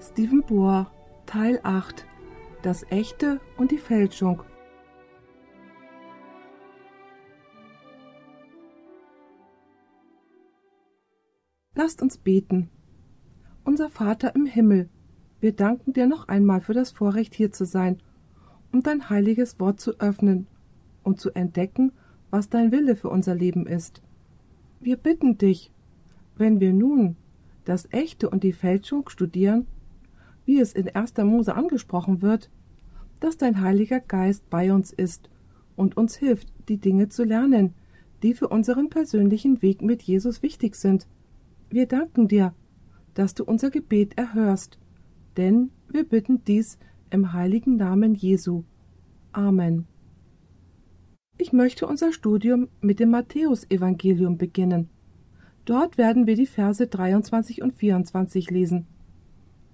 [0.00, 0.92] Stephen Bohr,
[1.26, 2.06] Teil 8
[2.62, 4.44] Das Echte und die Fälschung.
[11.74, 12.70] Lasst uns beten.
[13.64, 14.88] Unser Vater im Himmel,
[15.40, 18.00] wir danken dir noch einmal für das Vorrecht hier zu sein,
[18.72, 20.46] um dein heiliges Wort zu öffnen
[21.02, 21.90] und zu entdecken,
[22.30, 24.00] was dein Wille für unser Leben ist.
[24.78, 25.72] Wir bitten dich,
[26.36, 27.16] wenn wir nun
[27.64, 29.66] das Echte und die Fälschung studieren,
[30.48, 31.14] wie es in 1.
[31.18, 32.50] Mose angesprochen wird,
[33.20, 35.28] dass dein Heiliger Geist bei uns ist
[35.76, 37.74] und uns hilft, die Dinge zu lernen,
[38.22, 41.06] die für unseren persönlichen Weg mit Jesus wichtig sind.
[41.68, 42.54] Wir danken dir,
[43.12, 44.78] dass du unser Gebet erhörst,
[45.36, 46.78] denn wir bitten dies
[47.10, 48.64] im heiligen Namen Jesu.
[49.32, 49.86] Amen.
[51.36, 54.88] Ich möchte unser Studium mit dem Matthäusevangelium beginnen.
[55.66, 58.86] Dort werden wir die Verse 23 und 24 lesen.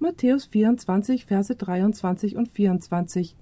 [0.05, 3.35] Matthäus 24, Verse 23 und 24.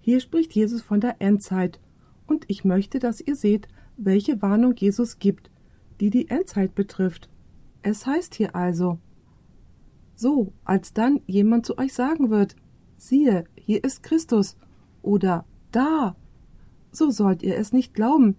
[0.00, 1.80] Hier spricht Jesus von der Endzeit,
[2.26, 3.68] und ich möchte, dass ihr seht,
[3.98, 5.50] welche Warnung Jesus gibt,
[6.00, 7.28] die die Endzeit betrifft.
[7.82, 8.98] Es heißt hier also,
[10.14, 12.56] so, als dann jemand zu euch sagen wird,
[12.96, 14.56] siehe, hier ist Christus,
[15.02, 16.16] oder da,
[16.90, 18.36] so sollt ihr es nicht glauben,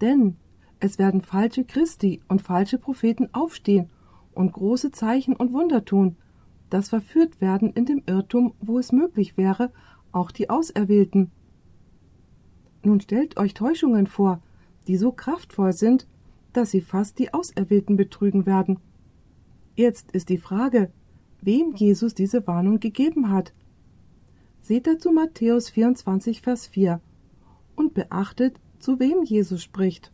[0.00, 0.34] denn
[0.80, 3.88] es werden falsche Christi und falsche Propheten aufstehen
[4.34, 6.16] und große Zeichen und Wunder tun,
[6.70, 9.72] dass verführt werden in dem Irrtum, wo es möglich wäre,
[10.12, 11.30] auch die Auserwählten.
[12.82, 14.40] Nun stellt euch Täuschungen vor,
[14.86, 16.06] die so kraftvoll sind,
[16.52, 18.78] dass sie fast die Auserwählten betrügen werden.
[19.74, 20.90] Jetzt ist die Frage,
[21.42, 23.52] wem Jesus diese Warnung gegeben hat.
[24.62, 27.00] Seht dazu Matthäus 24, Vers 4
[27.76, 30.12] und beachtet, zu wem Jesus spricht.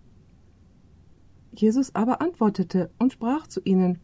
[1.54, 3.98] Jesus aber antwortete und sprach zu ihnen,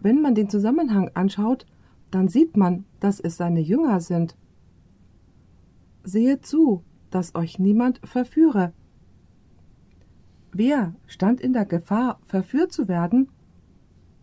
[0.00, 1.66] wenn man den Zusammenhang anschaut,
[2.10, 4.36] dann sieht man, dass es seine Jünger sind.
[6.04, 8.72] Sehet zu, dass euch niemand verführe.
[10.52, 13.28] Wer stand in der Gefahr, verführt zu werden?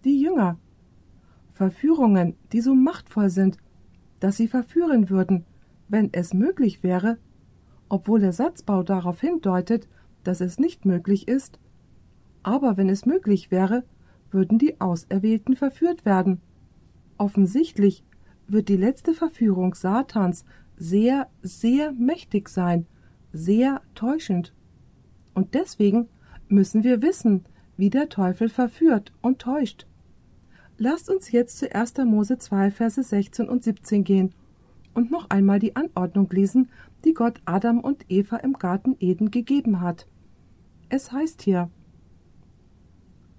[0.04, 0.58] Die Jünger.
[1.52, 3.58] Verführungen, die so machtvoll sind,
[4.20, 5.46] dass sie verführen würden,
[5.88, 7.18] wenn es möglich wäre,
[7.90, 9.88] obwohl der Satzbau darauf hindeutet,
[10.24, 11.60] dass es nicht möglich ist,
[12.42, 13.84] aber wenn es möglich wäre,
[14.36, 16.42] würden die Auserwählten verführt werden.
[17.18, 18.04] Offensichtlich
[18.48, 20.46] wird die letzte Verführung Satans
[20.78, 22.86] sehr, sehr mächtig sein,
[23.32, 24.54] sehr täuschend.
[25.34, 26.10] Und deswegen
[26.48, 27.46] müssen wir wissen,
[27.78, 29.88] wie der Teufel verführt und täuscht.
[30.78, 31.98] Lasst uns jetzt zu 1.
[32.06, 34.36] Mose 2, Verse 16 und 17 gehen
[34.94, 36.70] und noch einmal die Anordnung lesen,
[37.06, 40.08] die Gott Adam und Eva im Garten Eden gegeben hat.
[40.90, 41.70] Es heißt hier,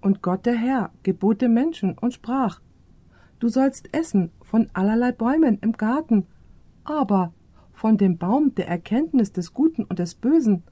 [0.06, 2.60] und Gott der Herr gebot dem Menschen und sprach,
[3.40, 6.26] Du sollst essen von allerlei Bäumen im Garten,
[6.84, 7.34] aber
[7.72, 10.62] von dem Baum der Erkenntnis des Guten und des Bösen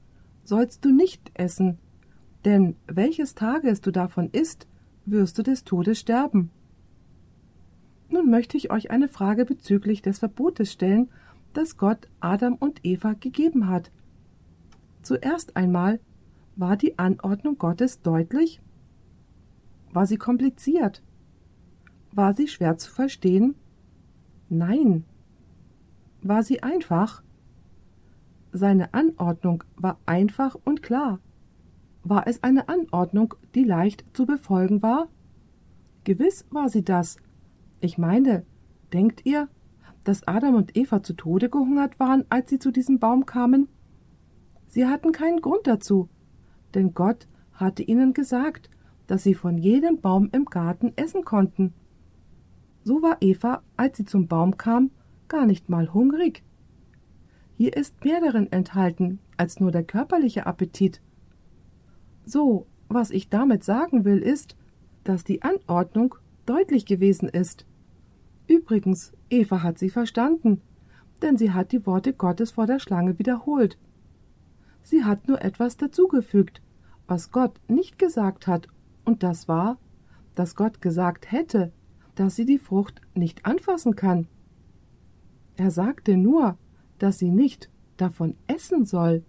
[0.45, 1.78] sollst du nicht essen,
[2.45, 4.69] denn welches Tages du davon isst,
[5.05, 6.51] wirst du des Todes sterben.
[8.09, 11.11] Nun möchte ich euch eine Frage bezüglich des Verbotes stellen,
[11.55, 13.91] das Gott Adam und Eva gegeben hat.
[15.03, 15.99] Zuerst einmal
[16.55, 18.61] war die Anordnung Gottes deutlich
[19.94, 21.03] war sie kompliziert?
[22.12, 23.55] War sie schwer zu verstehen?
[24.49, 25.05] Nein.
[26.22, 27.22] War sie einfach?
[28.53, 31.21] Seine Anordnung war einfach und klar.
[32.03, 35.09] War es eine Anordnung, die leicht zu befolgen war?
[36.04, 37.16] Gewiss war sie das.
[37.81, 38.44] Ich meine,
[38.93, 39.49] denkt ihr,
[40.04, 43.69] dass Adam und Eva zu Tode gehungert waren, als sie zu diesem Baum kamen?
[44.66, 46.09] Sie hatten keinen Grund dazu,
[46.75, 48.69] denn Gott hatte ihnen gesagt,
[49.06, 51.72] dass sie von jedem Baum im Garten essen konnten.
[52.84, 54.91] So war Eva, als sie zum Baum kam,
[55.28, 56.42] gar nicht mal hungrig.
[57.56, 61.00] Hier ist mehr darin enthalten als nur der körperliche Appetit.
[62.25, 64.56] So, was ich damit sagen will, ist,
[65.04, 66.15] dass die Anordnung
[66.47, 67.66] deutlich gewesen ist.
[68.47, 70.60] Übrigens, Eva hat sie verstanden,
[71.22, 73.78] denn sie hat die Worte Gottes vor der Schlange wiederholt.
[74.83, 76.60] Sie hat nur etwas dazugefügt,
[77.07, 78.68] was Gott nicht gesagt hat
[79.04, 79.78] und das war,
[80.34, 81.72] dass Gott gesagt hätte,
[82.15, 84.27] dass sie die Frucht nicht anfassen kann.
[85.56, 86.56] Er sagte nur,
[86.98, 89.24] dass sie nicht davon essen soll.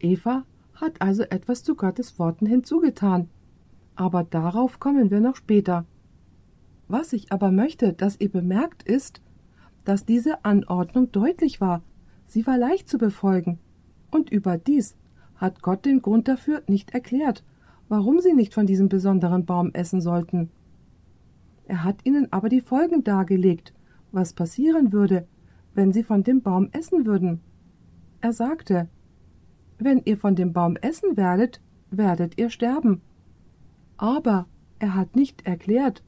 [0.00, 0.44] Eva
[0.74, 3.28] hat also etwas zu Gottes Worten hinzugetan,
[3.96, 5.86] aber darauf kommen wir noch später.
[6.88, 9.20] Was ich aber möchte, dass ihr bemerkt, ist,
[9.84, 11.82] dass diese Anordnung deutlich war,
[12.26, 13.58] sie war leicht zu befolgen,
[14.10, 14.96] und überdies
[15.36, 17.44] hat Gott den Grund dafür nicht erklärt,
[17.88, 20.50] warum sie nicht von diesem besonderen Baum essen sollten.
[21.66, 23.72] Er hat ihnen aber die Folgen dargelegt,
[24.12, 25.26] was passieren würde,
[25.74, 27.40] wenn sie von dem Baum essen würden.
[28.20, 28.88] Er sagte,
[29.78, 31.60] wenn ihr von dem Baum essen werdet,
[31.90, 33.02] werdet ihr sterben.
[33.96, 34.46] Aber
[34.78, 36.02] er hat nicht erklärt,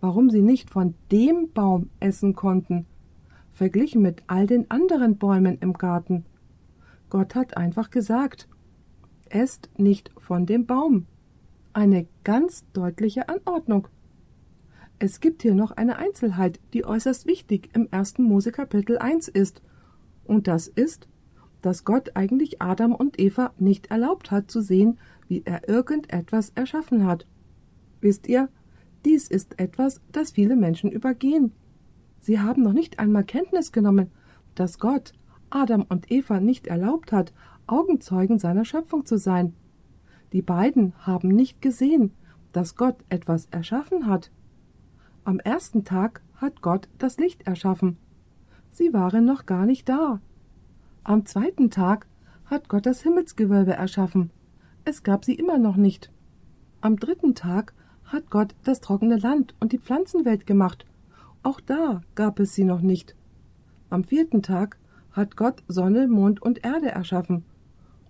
[0.00, 2.86] warum sie nicht von dem Baum essen konnten,
[3.52, 6.24] verglichen mit all den anderen Bäumen im Garten.
[7.08, 8.48] Gott hat einfach gesagt,
[9.28, 11.06] esst nicht von dem Baum.
[11.74, 13.88] Eine ganz deutliche Anordnung.
[14.98, 19.62] Es gibt hier noch eine Einzelheit, die äußerst wichtig im ersten Mose Kapitel 1 ist.
[20.24, 21.08] Und das ist,
[21.62, 24.98] dass Gott eigentlich Adam und Eva nicht erlaubt hat zu sehen,
[25.28, 27.26] wie er irgendetwas erschaffen hat.
[28.02, 28.50] Wisst ihr,
[29.06, 31.52] dies ist etwas, das viele Menschen übergehen.
[32.20, 34.10] Sie haben noch nicht einmal Kenntnis genommen,
[34.54, 35.14] dass Gott
[35.48, 37.32] Adam und Eva nicht erlaubt hat,
[37.66, 39.54] Augenzeugen seiner Schöpfung zu sein.
[40.32, 42.12] Die beiden haben nicht gesehen,
[42.52, 44.30] dass Gott etwas erschaffen hat.
[45.24, 47.98] Am ersten Tag hat Gott das Licht erschaffen.
[48.70, 50.20] Sie waren noch gar nicht da.
[51.04, 52.06] Am zweiten Tag
[52.46, 54.30] hat Gott das Himmelsgewölbe erschaffen.
[54.84, 56.10] Es gab sie immer noch nicht.
[56.80, 57.74] Am dritten Tag
[58.04, 60.86] hat Gott das trockene Land und die Pflanzenwelt gemacht.
[61.42, 63.14] Auch da gab es sie noch nicht.
[63.90, 64.78] Am vierten Tag
[65.12, 67.44] hat Gott Sonne, Mond und Erde erschaffen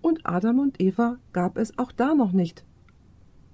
[0.03, 2.63] und Adam und Eva gab es auch da noch nicht.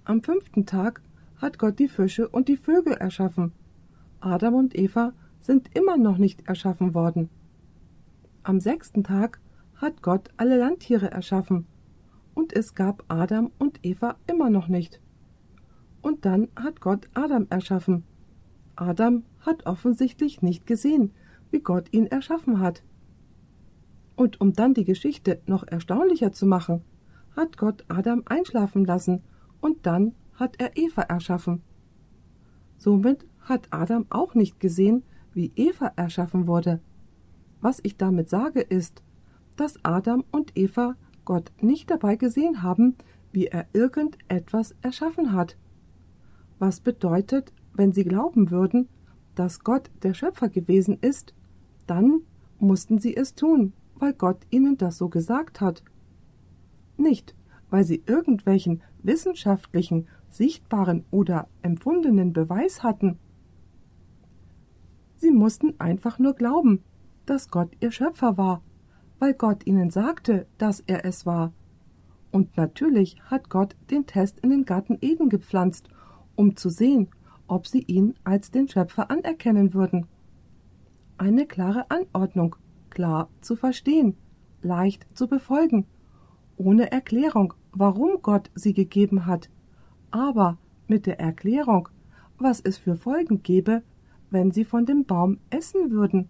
[0.04, 1.02] Am fünften Tag
[1.38, 3.54] hat Gott die Fische und die Vögel erschaffen.
[4.20, 7.30] Adam und Eva sind immer noch nicht erschaffen worden.
[8.44, 9.40] Am sechsten Tag
[9.76, 11.68] hat Gott alle Landtiere erschaffen,
[12.34, 15.00] und es gab Adam und Eva immer noch nicht.
[16.02, 18.04] Und dann hat Gott Adam erschaffen.
[18.76, 21.12] Adam hat offensichtlich nicht gesehen,
[21.52, 22.82] wie Gott ihn erschaffen hat.
[24.20, 26.82] Und um dann die Geschichte noch erstaunlicher zu machen,
[27.38, 29.24] hat Gott Adam einschlafen lassen
[29.62, 31.62] und dann hat er Eva erschaffen.
[32.78, 36.82] Somit hat Adam auch nicht gesehen, wie Eva erschaffen wurde.
[37.62, 39.04] Was ich damit sage ist,
[39.56, 42.98] dass Adam und Eva Gott nicht dabei gesehen haben,
[43.32, 45.56] wie er irgendetwas erschaffen hat.
[46.58, 48.90] Was bedeutet, wenn sie glauben würden,
[49.36, 51.34] dass Gott der Schöpfer gewesen ist,
[51.88, 52.24] dann
[52.60, 55.84] mussten sie es tun, weil Gott ihnen das so gesagt hat.
[56.98, 57.36] Nicht,
[57.70, 63.20] weil sie irgendwelchen wissenschaftlichen, sichtbaren oder empfundenen Beweis hatten.
[65.18, 66.84] Sie mussten einfach nur glauben,
[67.26, 68.62] dass Gott ihr Schöpfer war,
[69.20, 71.52] weil Gott ihnen sagte, dass er es war.
[72.32, 75.90] Und natürlich hat Gott den Test in den Garten Eden gepflanzt,
[76.36, 77.10] um zu sehen,
[77.48, 80.06] ob sie ihn als den Schöpfer anerkennen würden.
[81.18, 82.56] Eine klare Anordnung,
[82.90, 84.16] klar zu verstehen,
[84.62, 85.86] leicht zu befolgen,
[86.58, 89.50] ohne Erklärung, warum Gott sie gegeben hat,
[90.12, 90.58] aber
[90.88, 91.90] mit der Erklärung,
[92.38, 93.84] was es für Folgen gäbe,
[94.30, 96.30] wenn sie von dem Baum essen würden.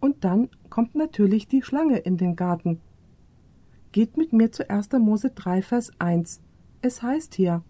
[0.00, 2.80] Und dann kommt natürlich die Schlange in den Garten.
[3.92, 4.92] Geht mit mir zu 1.
[4.92, 6.40] Mose 3, Vers 1.
[6.82, 7.62] Es heißt hier: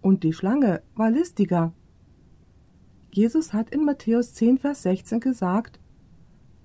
[0.00, 1.72] Und die Schlange war listiger.
[3.10, 5.80] Jesus hat in Matthäus 10, Vers 16 gesagt: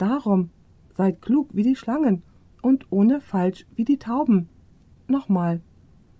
[0.04, 0.50] Darum
[0.98, 2.24] seid klug wie die Schlangen
[2.62, 4.50] und ohne Falsch wie die Tauben.
[5.08, 5.62] Nochmal.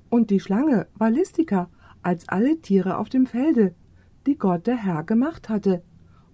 [0.10, 1.70] Und die Schlange war listiger
[2.02, 3.76] als alle Tiere auf dem Felde,
[4.26, 5.84] die Gott der Herr gemacht hatte,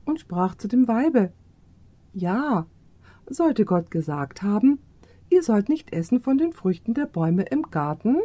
[0.05, 1.33] und sprach zu dem Weibe.
[2.13, 2.67] Ja,
[3.27, 4.77] sollte Gott gesagt haben,
[5.31, 8.17] ihr sollt nicht essen von den Früchten der Bäume im Garten?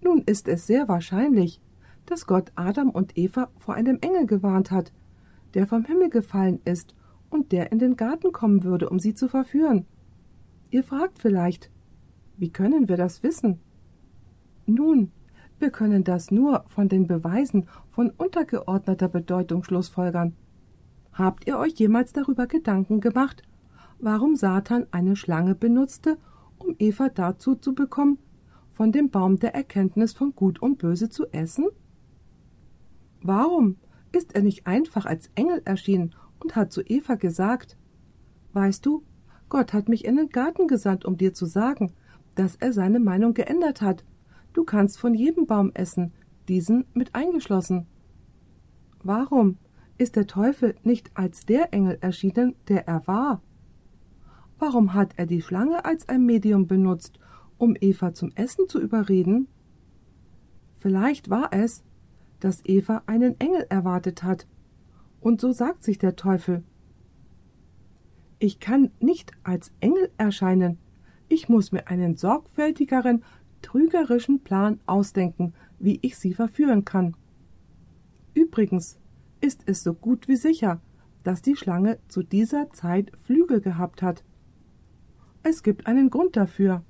[0.00, 1.60] Nun ist es sehr wahrscheinlich,
[2.06, 4.94] dass Gott Adam und Eva vor einem Engel gewarnt hat,
[5.52, 6.94] der vom Himmel gefallen ist
[7.34, 9.86] und der in den Garten kommen würde, um sie zu verführen.
[10.70, 11.68] Ihr fragt vielleicht,
[12.36, 13.58] wie können wir das wissen?
[14.66, 15.10] Nun,
[15.58, 20.34] wir können das nur von den Beweisen von untergeordneter Bedeutung schlussfolgern.
[21.12, 23.42] Habt ihr euch jemals darüber Gedanken gemacht,
[23.98, 26.18] warum Satan eine Schlange benutzte,
[26.58, 28.18] um Eva dazu zu bekommen,
[28.70, 31.66] von dem Baum der Erkenntnis von Gut und Böse zu essen?
[33.22, 33.76] Warum
[34.12, 36.14] ist er nicht einfach als Engel erschienen
[36.44, 37.76] und hat zu Eva gesagt
[38.52, 39.02] Weißt du,
[39.48, 41.92] Gott hat mich in den Garten gesandt, um dir zu sagen,
[42.36, 44.04] dass er seine Meinung geändert hat.
[44.52, 46.12] Du kannst von jedem Baum essen,
[46.46, 47.86] diesen mit eingeschlossen.
[49.02, 49.58] Warum
[49.98, 53.42] ist der Teufel nicht als der Engel erschienen, der er war?
[54.60, 57.18] Warum hat er die Schlange als ein Medium benutzt,
[57.58, 59.48] um Eva zum Essen zu überreden?
[60.76, 61.82] Vielleicht war es,
[62.38, 64.46] dass Eva einen Engel erwartet hat,
[65.24, 66.62] und so sagt sich der Teufel
[68.38, 70.78] Ich kann nicht als Engel erscheinen,
[71.28, 73.24] ich muss mir einen sorgfältigeren,
[73.62, 77.16] trügerischen Plan ausdenken, wie ich sie verführen kann.
[78.34, 78.98] Übrigens
[79.40, 80.82] ist es so gut wie sicher,
[81.22, 84.22] dass die Schlange zu dieser Zeit Flügel gehabt hat.
[85.42, 86.84] Es gibt einen Grund dafür.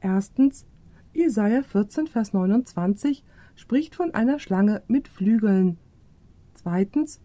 [0.00, 0.66] Erstens,
[1.12, 3.22] Jesaja 14, Vers 29
[3.54, 5.78] spricht von einer Schlange mit Flügeln.
[6.54, 7.20] Zweitens,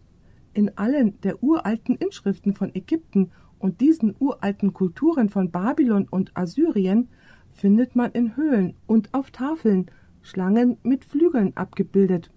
[0.58, 7.10] in allen der uralten Inschriften von Ägypten und diesen uralten Kulturen von Babylon und Assyrien
[7.52, 9.88] findet man in Höhlen und auf Tafeln
[10.20, 12.32] Schlangen mit Flügeln abgebildet.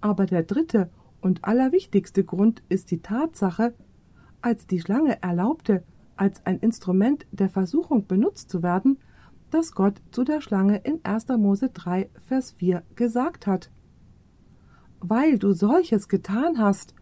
[0.00, 0.88] Aber der dritte
[1.20, 3.74] und allerwichtigste Grund ist die Tatsache,
[4.40, 5.84] als die Schlange erlaubte,
[6.16, 8.96] als ein Instrument der Versuchung benutzt zu werden,
[9.50, 11.28] dass Gott zu der Schlange in 1.
[11.36, 13.70] Mose 3, Vers 4 gesagt hat.
[15.00, 16.94] Weil du solches getan hast,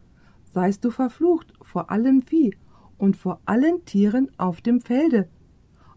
[0.57, 2.57] seist du verflucht vor allem Vieh
[2.97, 5.29] und vor allen Tieren auf dem Felde.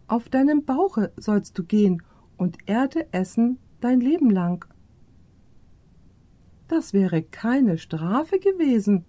[0.06, 2.02] Auf deinem Bauche sollst du gehen
[2.36, 4.66] und Erde essen dein Leben lang.
[6.68, 9.06] Das wäre keine Strafe gewesen,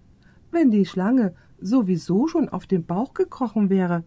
[0.50, 4.04] wenn die Schlange sowieso schon auf dem Bauch gekrochen wäre.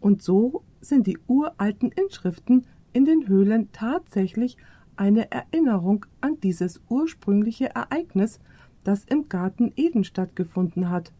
[0.00, 4.56] Und so sind die uralten Inschriften in den Höhlen tatsächlich
[4.96, 8.40] eine Erinnerung an dieses ursprüngliche Ereignis,
[8.86, 11.12] das im Garten Eden stattgefunden hat.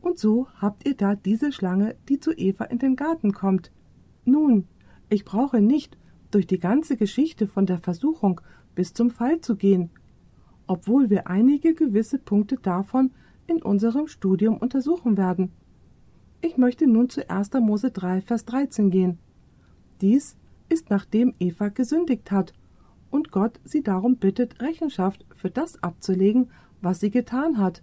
[0.00, 3.72] Und so habt ihr da diese Schlange, die zu Eva in den Garten kommt.
[4.24, 4.68] Nun,
[5.08, 5.98] ich brauche nicht
[6.30, 8.40] durch die ganze Geschichte von der Versuchung
[8.76, 9.90] bis zum Fall zu gehen,
[10.68, 13.10] obwohl wir einige gewisse Punkte davon
[13.48, 15.50] in unserem Studium untersuchen werden.
[16.40, 17.54] Ich möchte nun zu 1.
[17.54, 19.18] Mose 3, Vers 13 gehen.
[20.00, 20.36] Dies
[20.68, 22.54] ist nachdem Eva gesündigt hat
[23.10, 26.50] und Gott sie darum bittet, Rechenschaft für das abzulegen,
[26.80, 27.82] was sie getan hat.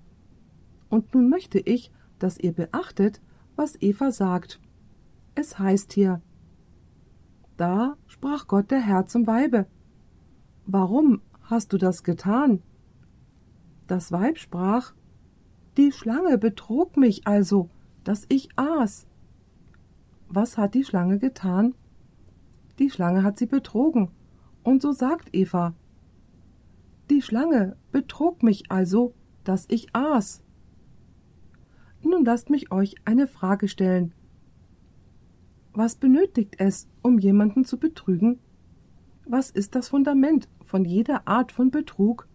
[0.89, 3.21] Und nun möchte ich, dass ihr beachtet,
[3.55, 4.59] was Eva sagt.
[5.35, 6.21] Es heißt hier
[7.57, 9.67] Da sprach Gott der Herr zum Weibe
[10.65, 12.61] Warum hast du das getan?
[13.87, 14.93] Das Weib sprach
[15.77, 17.69] Die Schlange betrog mich also,
[18.03, 19.07] dass ich aß.
[20.27, 21.73] Was hat die Schlange getan?
[22.79, 24.09] Die Schlange hat sie betrogen.
[24.67, 25.73] Und so sagt Eva.
[27.09, 29.13] Die Schlange betrog mich also,
[29.45, 30.43] dass ich aß.
[32.03, 34.13] Nun lasst mich euch eine Frage stellen.
[35.71, 38.39] Was benötigt es, um jemanden zu betrügen?
[39.25, 42.27] Was ist das Fundament von jeder Art von Betrug?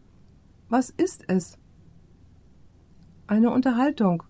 [0.70, 1.58] Was ist es?
[3.26, 4.22] Eine Unterhaltung,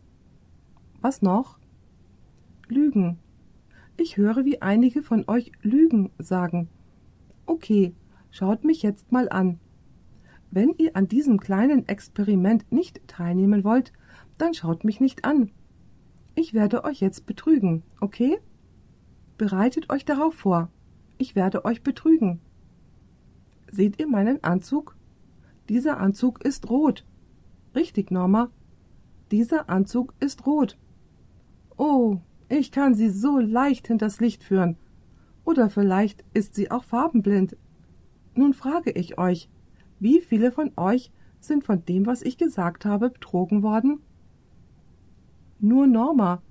[1.00, 1.56] was noch?
[2.66, 3.20] Lügen.
[3.96, 6.68] Ich höre, wie einige von euch Lügen sagen.
[7.46, 7.94] Okay,
[8.30, 9.58] schaut mich jetzt mal an.
[10.50, 13.92] Wenn ihr an diesem kleinen Experiment nicht teilnehmen wollt,
[14.38, 15.50] dann schaut mich nicht an.
[16.34, 18.38] Ich werde euch jetzt betrügen, okay?
[19.38, 20.70] Bereitet euch darauf vor.
[21.18, 22.40] Ich werde euch betrügen.
[23.70, 24.96] Seht ihr meinen Anzug?
[25.68, 27.06] Dieser Anzug ist rot.
[27.74, 28.50] Richtig, Norma.
[29.30, 30.76] Dieser Anzug ist rot.
[31.78, 32.18] Oh,
[32.48, 34.76] ich kann sie so leicht hinters Licht führen.
[35.44, 37.56] Oder vielleicht ist sie auch farbenblind.
[38.34, 39.48] Nun frage ich euch,
[39.98, 44.00] wie viele von euch sind von dem, was ich gesagt habe, betrogen worden?
[45.58, 46.42] Nur Norma.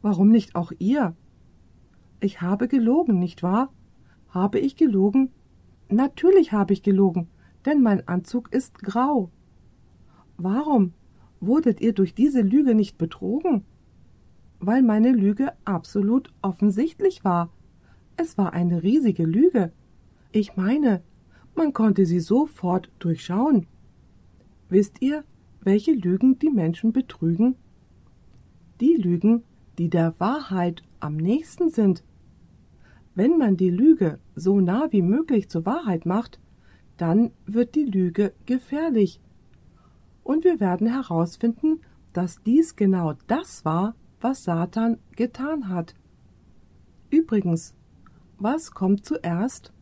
[0.00, 1.16] Warum nicht auch ihr?
[2.20, 3.72] Ich habe gelogen, nicht wahr?
[4.28, 5.30] Habe ich gelogen?
[5.88, 7.28] Natürlich habe ich gelogen,
[7.64, 9.30] denn mein Anzug ist grau.
[10.36, 10.92] Warum
[11.40, 13.64] wurdet ihr durch diese Lüge nicht betrogen?
[14.60, 17.50] weil meine Lüge absolut offensichtlich war.
[18.20, 19.70] Es war eine riesige Lüge.
[20.32, 21.02] Ich meine,
[21.54, 23.68] man konnte sie sofort durchschauen.
[24.68, 25.22] Wisst ihr,
[25.60, 27.54] welche Lügen die Menschen betrügen?
[28.80, 29.44] Die Lügen,
[29.78, 32.02] die der Wahrheit am nächsten sind.
[33.14, 36.40] Wenn man die Lüge so nah wie möglich zur Wahrheit macht,
[36.96, 39.20] dann wird die Lüge gefährlich.
[40.24, 41.82] Und wir werden herausfinden,
[42.12, 45.94] dass dies genau das war, was Satan getan hat.
[47.10, 47.74] Übrigens,
[48.38, 49.72] was kommt zuerst?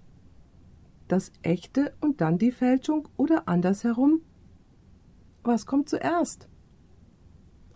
[1.08, 4.22] Das echte und dann die Fälschung oder andersherum?
[5.44, 6.48] Was kommt zuerst?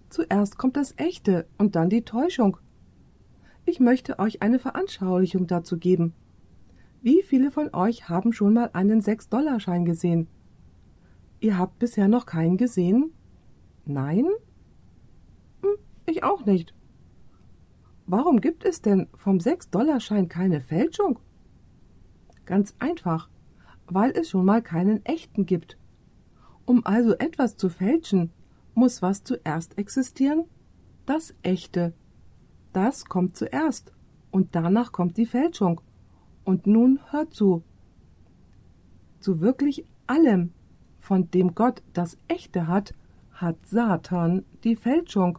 [0.09, 2.57] Zuerst kommt das echte und dann die Täuschung.
[3.65, 6.15] Ich möchte euch eine Veranschaulichung dazu geben.
[7.03, 10.27] Wie viele von euch haben schon mal einen Sechs-Dollar-Schein gesehen?
[11.39, 13.13] Ihr habt bisher noch keinen gesehen?
[13.85, 14.27] Nein?
[16.07, 16.75] Ich auch nicht.
[18.13, 21.21] Warum gibt es denn vom Sechs-Dollar-Schein keine Fälschung?
[22.45, 23.31] Ganz einfach,
[23.87, 25.79] weil es schon mal keinen echten gibt.
[26.65, 28.33] Um also etwas zu fälschen,
[28.75, 30.47] muss was zuerst existieren?
[31.07, 31.93] Das echte.
[32.73, 33.93] Das kommt zuerst
[34.33, 35.81] und danach kommt die Fälschung.
[36.43, 37.63] Und nun hört zu.
[39.21, 40.53] Zu wirklich allem,
[40.99, 42.93] von dem Gott das Echte hat,
[43.31, 45.39] hat Satan die Fälschung.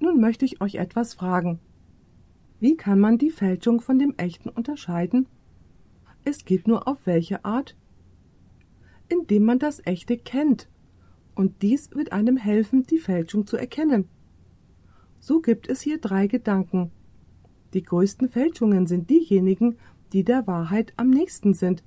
[0.00, 1.58] Nun möchte ich euch etwas fragen.
[2.60, 5.26] Wie kann man die Fälschung von dem Echten unterscheiden?
[6.24, 7.76] Es geht nur auf welche Art?
[9.08, 10.68] Indem man das Echte kennt.
[11.34, 14.08] Und dies wird einem helfen, die Fälschung zu erkennen.
[15.20, 16.90] So gibt es hier drei Gedanken.
[17.74, 19.76] Die größten Fälschungen sind diejenigen,
[20.12, 21.84] die der Wahrheit am nächsten sind.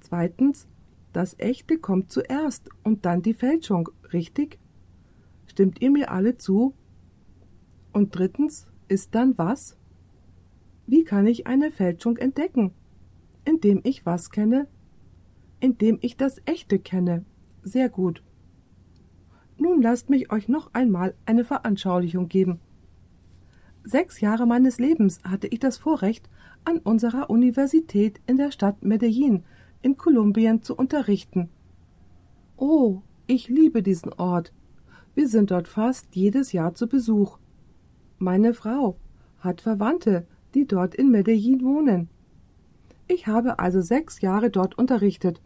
[0.00, 0.66] Zweitens,
[1.12, 4.58] das Echte kommt zuerst und dann die Fälschung, richtig?
[5.46, 6.74] Stimmt ihr mir alle zu?
[7.92, 9.76] Und drittens, ist dann was?
[10.86, 12.72] Wie kann ich eine Fälschung entdecken?
[13.44, 14.66] Indem ich was kenne?
[15.60, 17.24] Indem ich das Echte kenne.
[17.62, 18.22] Sehr gut.
[19.58, 22.60] Nun lasst mich euch noch einmal eine Veranschaulichung geben.
[23.84, 26.28] Sechs Jahre meines Lebens hatte ich das Vorrecht,
[26.64, 29.44] an unserer Universität in der Stadt Medellin
[29.82, 31.48] in Kolumbien zu unterrichten.
[32.56, 34.52] Oh, ich liebe diesen Ort.
[35.14, 37.38] Wir sind dort fast jedes Jahr zu Besuch.
[38.22, 38.98] Meine Frau
[39.40, 42.08] hat Verwandte, die dort in Medellin wohnen.
[43.08, 45.42] Ich habe also sechs Jahre dort unterrichtet.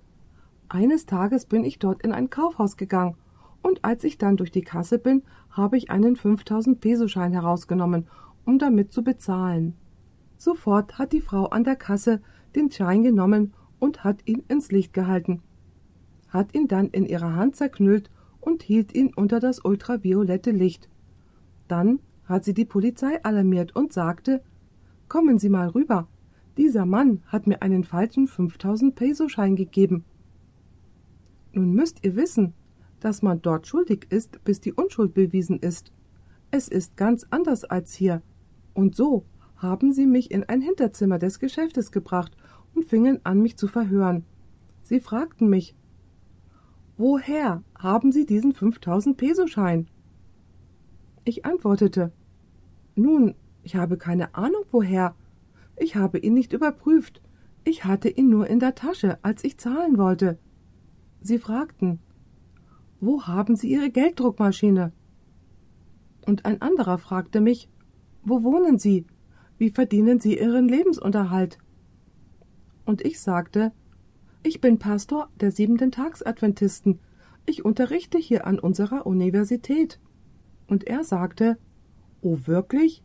[0.69, 3.17] Eines Tages bin ich dort in ein Kaufhaus gegangen,
[3.63, 8.09] und als ich dann durch die Kasse bin, habe ich einen 5000 Pesoschein herausgenommen,
[8.45, 9.73] um damit zu bezahlen.
[10.37, 12.21] Sofort hat die Frau an der Kasse
[12.55, 15.41] den Schein genommen und hat ihn ins Licht gehalten,
[16.29, 20.91] hat ihn dann in ihrer Hand zerknüllt und hielt ihn unter das ultraviolette Licht.
[21.69, 24.43] Dann hat sie die Polizei alarmiert und sagte,
[25.09, 26.09] Kommen Sie mal rüber.
[26.57, 30.05] Dieser Mann hat mir einen falschen 5000 Peso-Schein gegeben.
[31.53, 32.55] Nun müsst ihr wissen,
[32.99, 35.93] dass man dort schuldig ist, bis die Unschuld bewiesen ist.
[36.51, 38.23] Es ist ganz anders als hier.
[38.75, 39.25] Und so
[39.57, 42.37] haben sie mich in ein Hinterzimmer des Geschäftes gebracht
[42.75, 44.25] und fingen an, mich zu verhören.
[44.83, 45.77] Sie fragten mich,
[46.99, 49.89] Woher haben Sie diesen 5000 Pesoschein?
[51.29, 52.13] Ich antwortete,
[52.95, 53.35] Nun,
[53.65, 55.17] ich habe keine Ahnung woher.
[55.77, 57.21] Ich habe ihn nicht überprüft.
[57.65, 60.39] Ich hatte ihn nur in der Tasche, als ich zahlen wollte.
[61.21, 61.99] Sie fragten,
[63.01, 64.93] Wo haben Sie Ihre Gelddruckmaschine?
[66.25, 67.69] Und ein anderer fragte mich,
[68.23, 69.05] Wo wohnen Sie?
[69.59, 71.59] Wie verdienen Sie Ihren Lebensunterhalt?
[72.85, 73.73] Und ich sagte,
[74.45, 77.01] ich bin Pastor der siebenten Tagsadventisten.
[77.47, 79.99] Ich unterrichte hier an unserer Universität.
[80.69, 81.59] Und er sagte,
[82.23, 83.03] Oh wirklich?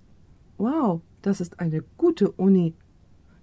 [0.58, 2.74] Wow, das ist eine gute Uni.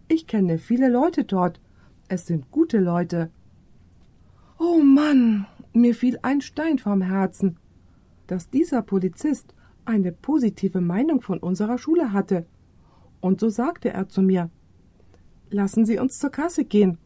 [0.09, 1.61] Ich kenne viele Leute dort.
[2.09, 3.31] Es sind gute Leute.
[4.59, 7.59] Oh Mann, mir fiel ein Stein vom Herzen,
[8.27, 9.55] dass dieser Polizist
[9.85, 12.47] eine positive Meinung von unserer Schule hatte
[13.21, 14.51] und so sagte er zu mir
[15.51, 16.99] Lassen Sie uns zur Kasse gehen,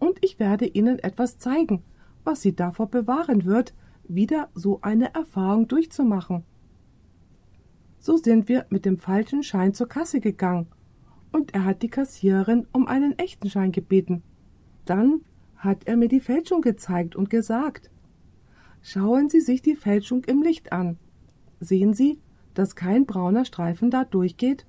[0.00, 1.84] und ich werde Ihnen etwas zeigen,
[2.24, 3.72] was Sie davor bewahren wird,
[4.08, 6.42] wieder so eine Erfahrung durchzumachen.
[8.06, 10.66] So sind wir mit dem falschen Schein zur Kasse gegangen,
[11.32, 14.22] und er hat die Kassiererin um einen echten Schein gebeten.
[14.84, 15.22] Dann
[15.56, 17.90] hat er mir die Fälschung gezeigt und gesagt
[18.82, 20.98] Schauen Sie sich die Fälschung im Licht an.
[21.60, 22.20] Sehen Sie,
[22.52, 24.66] dass kein brauner Streifen da durchgeht?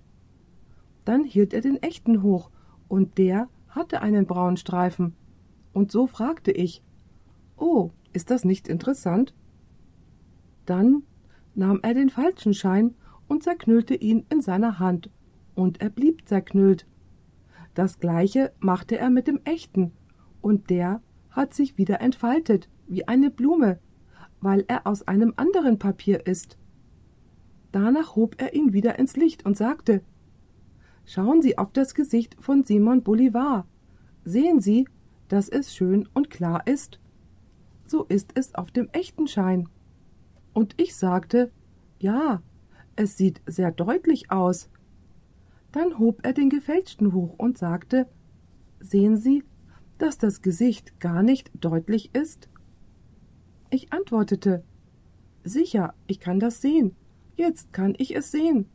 [1.04, 2.50] Dann hielt er den echten hoch,
[2.88, 5.14] und der hatte einen braunen Streifen.
[5.74, 6.82] Und so fragte ich
[7.58, 9.36] Oh, ist das nicht interessant?
[10.66, 11.04] Dann
[11.54, 12.96] nahm er den falschen Schein
[13.28, 15.10] und zerknüllte ihn in seiner Hand,
[15.56, 16.86] und er blieb zerknüllt.
[17.74, 19.92] Das gleiche machte er mit dem echten,
[20.42, 23.80] und der hat sich wieder entfaltet, wie eine Blume,
[24.42, 26.58] weil er aus einem anderen Papier ist.
[27.72, 30.02] Danach hob er ihn wieder ins Licht und sagte
[31.06, 33.68] Schauen Sie auf das Gesicht von Simon Bolivar.
[34.24, 34.88] Sehen Sie,
[35.28, 37.00] dass es schön und klar ist?
[37.86, 39.70] So ist es auf dem echten Schein.
[40.54, 41.52] Und ich sagte,
[42.00, 42.42] ja,
[42.96, 44.70] es sieht sehr deutlich aus.
[45.72, 48.08] Dann hob er den gefälschten hoch und sagte,
[48.80, 49.44] sehen Sie,
[49.98, 52.50] dass das Gesicht gar nicht deutlich ist?
[53.70, 54.64] Ich antwortete,
[55.44, 56.96] sicher, ich kann das sehen.
[57.36, 58.68] Jetzt kann ich es sehen.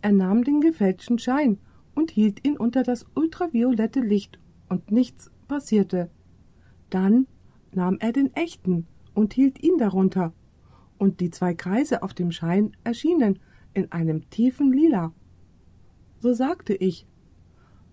[0.00, 1.58] Er nahm den gefälschten Schein
[1.94, 4.38] und hielt ihn unter das ultraviolette Licht,
[4.72, 6.10] und nichts passierte.
[6.88, 7.26] Dann
[7.72, 10.32] nahm er den echten und hielt ihn darunter,
[11.02, 13.40] und die zwei Kreise auf dem Schein erschienen
[13.74, 15.12] in einem tiefen Lila.
[16.20, 17.08] So sagte ich,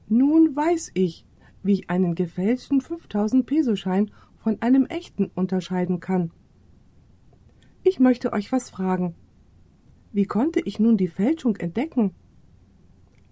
[0.08, 1.26] nun weiß ich,
[1.64, 6.30] wie ich einen gefälschten 5000 Pesoschein von einem echten unterscheiden kann.
[7.82, 9.16] Ich möchte euch was fragen.
[10.12, 12.14] Wie konnte ich nun die Fälschung entdecken?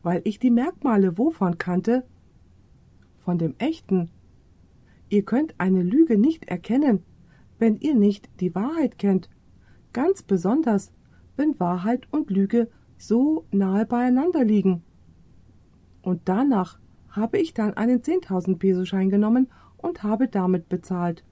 [0.01, 2.03] Weil ich die Merkmale wovon kannte?
[3.19, 4.09] Von dem echten.
[5.09, 7.03] Ihr könnt eine Lüge nicht erkennen,
[7.59, 9.29] wenn ihr nicht die Wahrheit kennt,
[9.97, 10.91] ganz besonders,
[11.37, 14.83] wenn Wahrheit und Lüge so nahe beieinander liegen.
[16.03, 16.77] Und danach
[17.09, 21.23] habe ich dann einen 10.000 Peso-Schein genommen und habe damit bezahlt.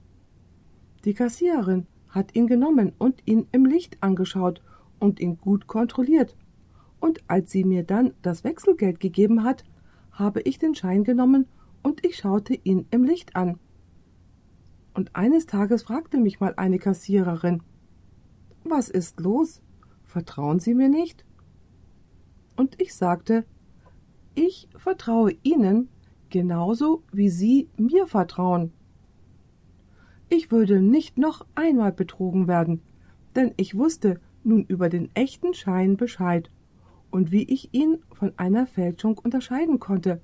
[1.04, 4.60] Die Kassiererin hat ihn genommen und ihn im Licht angeschaut
[4.98, 6.36] und ihn gut kontrolliert.
[6.98, 9.62] Und als sie mir dann das Wechselgeld gegeben hat,
[10.10, 11.46] habe ich den Schein genommen
[11.84, 13.60] und ich schaute ihn im Licht an.
[14.92, 17.62] Und eines Tages fragte mich mal eine Kassiererin
[18.68, 19.62] Was ist los?
[20.04, 21.24] Vertrauen Sie mir nicht?
[22.56, 23.44] Und ich sagte
[24.34, 25.88] Ich vertraue Ihnen
[26.30, 28.72] genauso wie Sie mir vertrauen.
[30.28, 32.82] Ich würde nicht noch einmal betrogen werden,
[33.36, 36.50] denn ich wusste nun über den echten Schein Bescheid
[37.10, 40.20] und wie ich ihn von einer Fälschung unterscheiden konnte.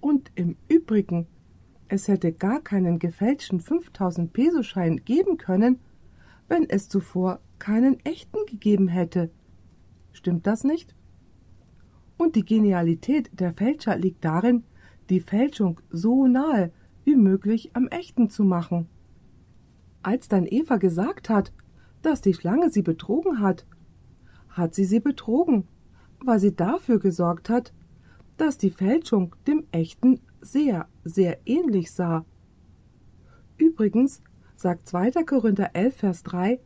[0.00, 1.26] Und im Übrigen,
[1.88, 5.80] es hätte gar keinen gefälschten 5000 Pesoschein geben können,
[6.48, 9.30] wenn es zuvor keinen echten gegeben hätte.
[10.12, 10.94] Stimmt das nicht?
[12.16, 14.64] Und die Genialität der Fälscher liegt darin,
[15.08, 16.72] die Fälschung so nahe
[17.04, 18.88] wie möglich am echten zu machen.
[20.02, 21.52] Als dann Eva gesagt hat,
[22.02, 23.66] dass die Schlange sie betrogen hat,
[24.48, 25.68] hat sie sie betrogen,
[26.24, 27.72] weil sie dafür gesorgt hat,
[28.36, 32.24] dass die Fälschung dem echten sehr, sehr ähnlich sah.
[33.56, 34.22] Übrigens
[34.58, 35.22] sagt 2.
[35.24, 36.58] Korinther 11, Vers 3,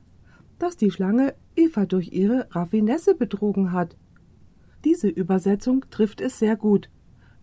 [0.59, 3.97] dass die Schlange Eva durch ihre Raffinesse betrogen hat.
[4.87, 6.89] Diese Übersetzung trifft es sehr gut.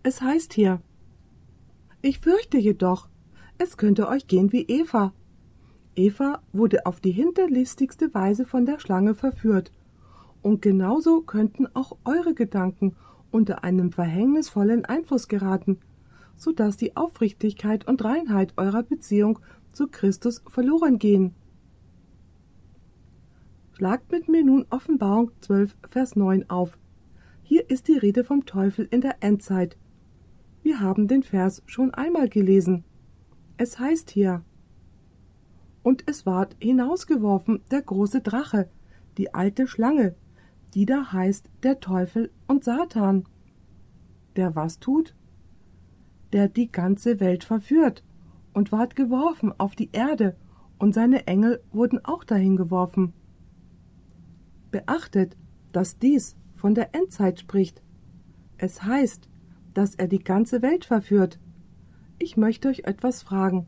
[0.01, 0.81] Es heißt hier,
[2.01, 3.09] ich fürchte jedoch,
[3.59, 5.13] es könnte euch gehen wie Eva.
[5.95, 9.71] Eva wurde auf die hinterlistigste Weise von der Schlange verführt.
[10.41, 12.95] Und genauso könnten auch eure Gedanken
[13.29, 15.77] unter einem verhängnisvollen Einfluss geraten,
[16.35, 19.39] so dass die Aufrichtigkeit und Reinheit eurer Beziehung
[19.79, 21.33] zu Christus verloren gehen.
[23.71, 26.77] Schlagt mit mir nun Offenbarung 12, Vers 9 auf.
[27.43, 29.77] Hier ist die Rede vom Teufel in der Endzeit.
[30.63, 32.83] Wir haben den Vers schon einmal gelesen.
[33.55, 34.43] Es heißt hier,
[35.81, 38.69] und es ward hinausgeworfen der große Drache,
[39.17, 40.13] die alte Schlange,
[40.73, 43.23] die da heißt der Teufel und Satan.
[44.35, 45.15] Der was tut?
[46.33, 48.03] Der die ganze Welt verführt
[48.59, 50.35] und ward geworfen auf die Erde,
[50.79, 53.13] und seine Engel wurden auch dahin geworfen.
[54.69, 55.37] Beachtet,
[55.71, 57.81] dass dies von der Endzeit spricht.
[58.57, 59.29] Es heißt,
[59.73, 61.39] dass er die ganze Welt verführt.
[62.17, 63.65] Ich möchte euch etwas fragen.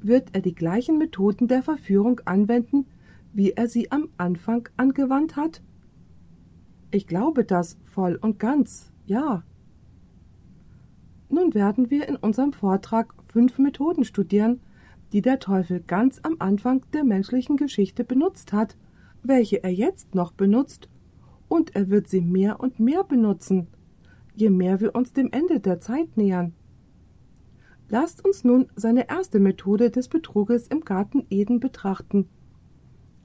[0.00, 2.86] Wird er die gleichen Methoden der Verführung anwenden,
[3.32, 5.60] wie er sie am Anfang angewandt hat?
[6.92, 9.42] Ich glaube das voll und ganz, ja.
[11.28, 14.60] Nun werden wir in unserem Vortrag fünf Methoden studieren,
[15.12, 18.76] die der Teufel ganz am Anfang der menschlichen Geschichte benutzt hat,
[19.22, 20.88] welche er jetzt noch benutzt,
[21.48, 23.68] und er wird sie mehr und mehr benutzen,
[24.34, 26.54] je mehr wir uns dem Ende der Zeit nähern.
[27.88, 32.28] Lasst uns nun seine erste Methode des Betruges im Garten Eden betrachten.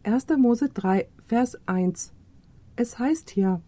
[0.03, 0.27] 1.
[0.37, 2.13] Mose 3, Vers 1.
[2.75, 3.61] Es heißt hier,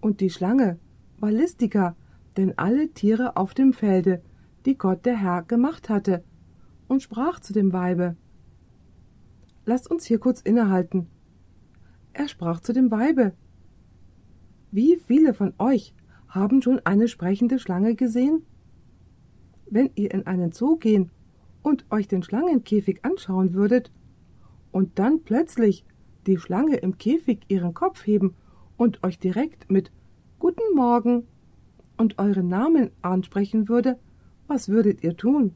[0.00, 0.78] und die Schlange
[1.18, 1.96] war listiger,
[2.36, 4.22] denn alle Tiere auf dem Felde,
[4.66, 6.24] die Gott der Herr gemacht hatte,
[6.88, 8.16] und sprach zu dem Weibe.
[9.64, 11.06] Lasst uns hier kurz innehalten.
[12.12, 13.32] Er sprach zu dem Weibe.
[14.70, 15.94] Wie viele von euch
[16.28, 18.44] haben schon eine sprechende Schlange gesehen?
[19.70, 21.10] Wenn ihr in einen Zoo gehen
[21.62, 23.90] und euch den Schlangenkäfig anschauen würdet
[24.70, 25.86] und dann plötzlich
[26.26, 28.34] die Schlange im Käfig ihren Kopf heben
[28.76, 29.90] und euch direkt mit
[30.38, 31.26] Guten Morgen
[31.96, 33.98] und euren Namen ansprechen würde,
[34.46, 35.54] was würdet ihr tun?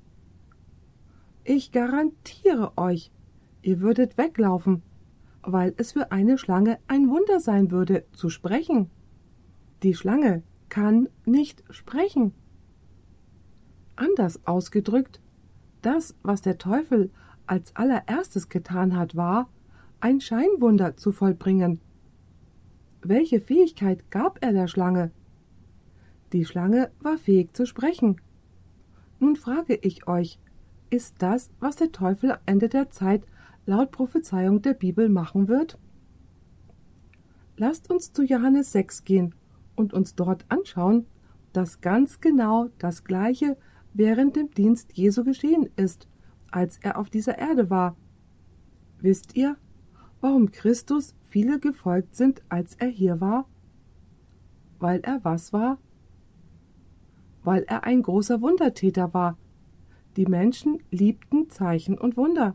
[1.44, 3.11] Ich garantiere euch,
[3.62, 4.83] ihr würdet weglaufen,
[5.42, 8.90] weil es für eine Schlange ein Wunder sein würde, zu sprechen.
[9.83, 12.33] Die Schlange kann nicht sprechen.
[13.96, 15.20] Anders ausgedrückt,
[15.83, 17.11] das, was der Teufel
[17.46, 19.48] als allererstes getan hat, war,
[20.01, 21.81] ein Scheinwunder zu vollbringen.
[23.01, 25.11] Welche Fähigkeit gab er der Schlange?
[26.33, 28.21] Die Schlange war fähig zu sprechen.
[29.19, 30.38] Nun frage ich euch,
[30.91, 33.25] ist das, was der Teufel am Ende der Zeit
[33.67, 35.79] laut Prophezeiung der Bibel machen wird?
[37.57, 39.35] Lasst uns zu Johannes 6 gehen
[39.75, 41.07] und uns dort anschauen,
[41.53, 43.57] dass ganz genau das Gleiche
[43.95, 46.09] während dem Dienst Jesu geschehen ist,
[46.51, 47.97] als er auf dieser Erde war.
[49.01, 49.57] Wisst ihr,
[50.21, 53.49] warum Christus viele gefolgt sind, als er hier war?
[54.79, 55.79] Weil er was war?
[57.48, 59.38] Weil er ein großer Wundertäter war,
[60.18, 62.54] Die Menschen liebten Zeichen und Wunder.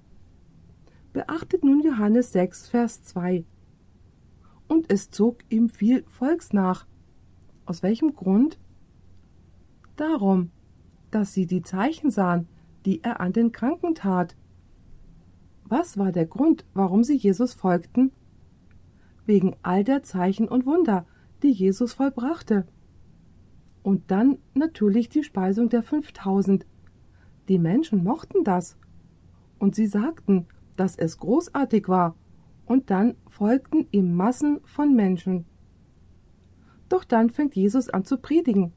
[1.13, 3.43] Beachtet nun Johannes 6, Vers 2.
[4.67, 6.85] Und es zog ihm viel Volks nach.
[7.65, 8.59] Aus welchem Grund?
[9.95, 10.51] Darum,
[11.09, 12.47] dass sie die Zeichen sahen,
[12.85, 14.35] die er an den Kranken tat.
[15.63, 18.11] Was war der Grund, warum sie Jesus folgten?
[19.25, 21.07] Wegen all der Zeichen und Wunder,
[21.41, 22.67] die Jesus vollbrachte.
[23.83, 26.65] Und dann natürlich die Speisung der 5000.
[27.49, 28.77] Die Menschen mochten das.
[29.59, 32.15] Und sie sagten, dass es großartig war,
[32.65, 35.45] und dann folgten ihm Massen von Menschen.
[36.87, 38.71] Doch dann fängt Jesus an zu predigen,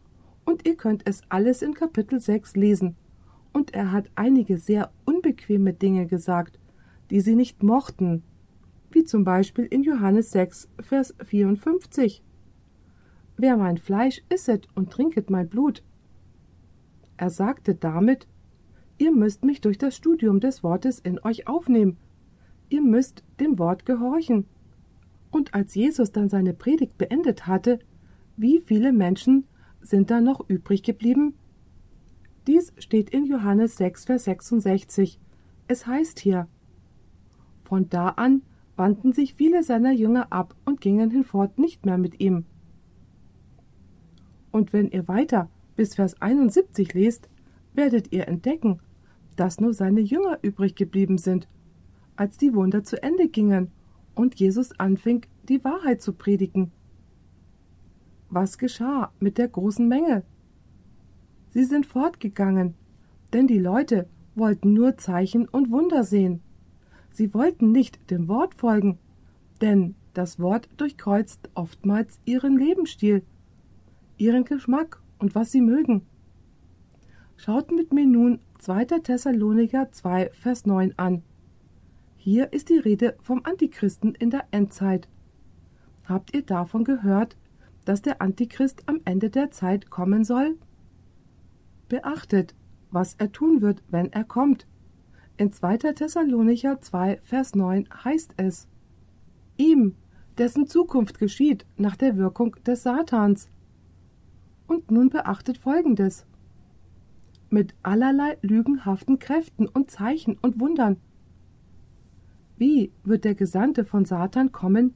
[0.45, 2.97] und ihr könnt es alles in Kapitel 6 lesen.
[3.53, 6.59] Und er hat einige sehr unbequeme Dinge gesagt,
[7.11, 8.23] die sie nicht mochten,
[8.91, 12.23] wie zum Beispiel in Johannes 6, Vers 54.
[13.37, 15.83] Wer mein Fleisch isset und trinket mein Blut.
[17.17, 18.27] Er sagte damit,
[18.99, 21.99] ihr müsst mich durch das Studium des Wortes in euch aufnehmen.
[22.69, 24.47] Ihr müsst dem Wort gehorchen.
[25.31, 27.79] Und als Jesus dann seine Predigt beendet hatte,
[28.37, 29.45] wie viele Menschen
[29.81, 31.35] sind da noch übrig geblieben?
[32.47, 35.19] Dies steht in Johannes 6, Vers 66.
[35.69, 36.49] Es heißt hier,
[37.65, 38.43] von da an
[38.77, 42.45] wandten sich viele seiner Jünger ab und gingen hinfort nicht mehr mit ihm.
[44.57, 47.29] Und wenn ihr weiter bis Vers 71 lest,
[47.75, 48.81] werdet ihr entdecken,
[49.37, 51.47] dass nur seine Jünger übrig geblieben sind,
[52.17, 53.71] als die Wunder zu Ende gingen
[54.15, 56.73] und Jesus anfing, die Wahrheit zu predigen.
[58.31, 60.23] Was geschah mit der großen Menge?
[61.51, 62.77] Sie sind fortgegangen,
[63.35, 66.41] denn die Leute wollten nur Zeichen und Wunder sehen.
[67.11, 68.97] Sie wollten nicht dem Wort folgen,
[69.61, 73.23] denn das Wort durchkreuzt oftmals ihren Lebensstil,
[74.19, 76.03] ihren Geschmack und was sie mögen.
[77.37, 78.85] Schaut mit mir nun 2.
[79.01, 81.23] Thessaloniker 2, Vers 9 an.
[82.17, 85.09] Hier ist die Rede vom Antichristen in der Endzeit.
[86.05, 87.37] Habt ihr davon gehört,
[87.85, 90.57] dass der Antichrist am Ende der Zeit kommen soll?
[91.89, 92.55] Beachtet,
[92.91, 94.67] was er tun wird, wenn er kommt.
[95.37, 95.93] In 2.
[95.93, 98.67] Thessalonicher 2, Vers 9 heißt es:
[99.57, 99.95] Ihm,
[100.39, 103.49] dessen Zukunft geschieht nach der Wirkung des Satans.
[104.67, 106.27] Und nun beachtet Folgendes:
[107.51, 110.97] Mit allerlei lügenhaften Kräften und Zeichen und Wundern.
[112.59, 114.95] Wie wird der Gesandte von Satan kommen?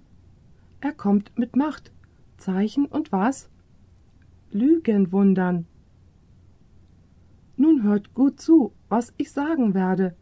[0.81, 1.93] Er kommt mit Macht,
[2.39, 3.51] Zeichen und was?
[4.51, 5.67] Lügenwundern.
[7.57, 10.17] Nun hört gut zu, was ich sagen werde.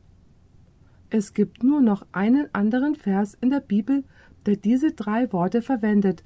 [1.10, 4.04] Es gibt nur noch einen anderen Vers in der Bibel,
[4.44, 6.24] der diese drei Worte verwendet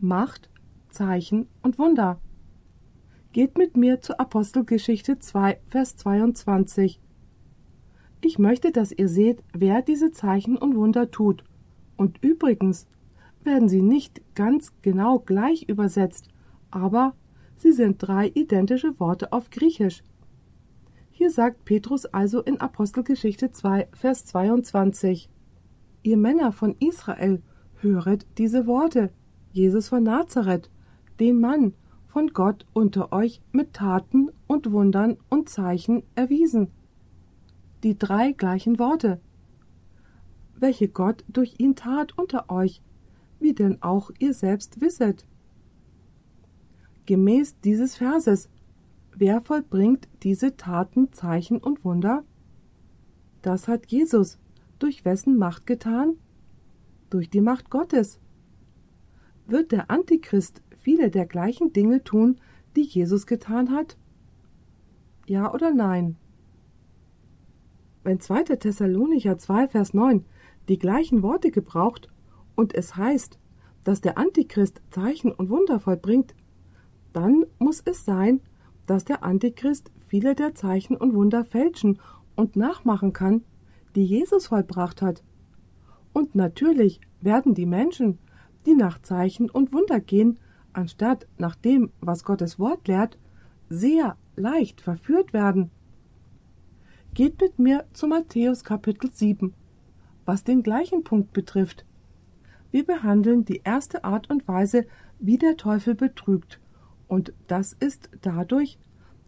[0.00, 0.50] Macht,
[0.90, 2.20] Zeichen und Wunder.
[3.32, 6.98] Geht mit mir zur Apostelgeschichte 2, Vers 22.
[8.22, 11.44] Ich möchte, dass ihr seht, wer diese Zeichen und Wunder tut.
[11.98, 12.86] Und übrigens
[13.44, 16.28] werden sie nicht ganz genau gleich übersetzt,
[16.70, 17.14] aber
[17.56, 20.02] sie sind drei identische Worte auf Griechisch.
[21.10, 25.28] Hier sagt Petrus also in Apostelgeschichte 2, Vers 22,
[26.02, 27.42] Ihr Männer von Israel,
[27.80, 29.10] höret diese Worte.
[29.52, 30.70] Jesus von Nazareth,
[31.20, 31.74] den Mann
[32.08, 36.68] von Gott unter euch mit Taten und Wundern und Zeichen erwiesen.
[37.82, 39.20] Die drei gleichen Worte,
[40.58, 42.82] welche Gott durch ihn tat unter euch,
[43.38, 45.24] wie denn auch ihr selbst wisset.
[47.06, 48.48] Gemäß dieses Verses
[49.20, 52.22] Wer vollbringt diese Taten, Zeichen und Wunder?
[53.42, 54.38] Das hat Jesus.
[54.78, 56.14] Durch wessen Macht getan?
[57.10, 58.20] Durch die Macht Gottes.
[59.48, 62.40] Wird der Antichrist viele der gleichen Dinge tun,
[62.76, 63.96] die Jesus getan hat?
[65.26, 66.16] Ja oder nein?
[68.02, 68.44] Wenn 2.
[68.44, 70.24] Thessalonicher 2, Vers 9
[70.68, 72.08] die gleichen Worte gebraucht
[72.54, 73.38] und es heißt,
[73.84, 76.34] dass der Antichrist Zeichen und Wunder vollbringt,
[77.12, 78.40] dann muss es sein,
[78.86, 81.98] dass der Antichrist viele der Zeichen und Wunder fälschen
[82.36, 83.44] und nachmachen kann,
[83.94, 85.22] die Jesus vollbracht hat.
[86.12, 88.18] Und natürlich werden die Menschen,
[88.66, 90.38] die nach Zeichen und Wunder gehen,
[90.78, 93.18] anstatt nach dem, was Gottes Wort lehrt,
[93.68, 95.70] sehr leicht verführt werden.
[97.14, 99.52] Geht mit mir zu Matthäus Kapitel 7,
[100.24, 101.84] was den gleichen Punkt betrifft.
[102.70, 104.86] Wir behandeln die erste Art und Weise,
[105.18, 106.60] wie der Teufel betrügt
[107.08, 108.78] und das ist dadurch,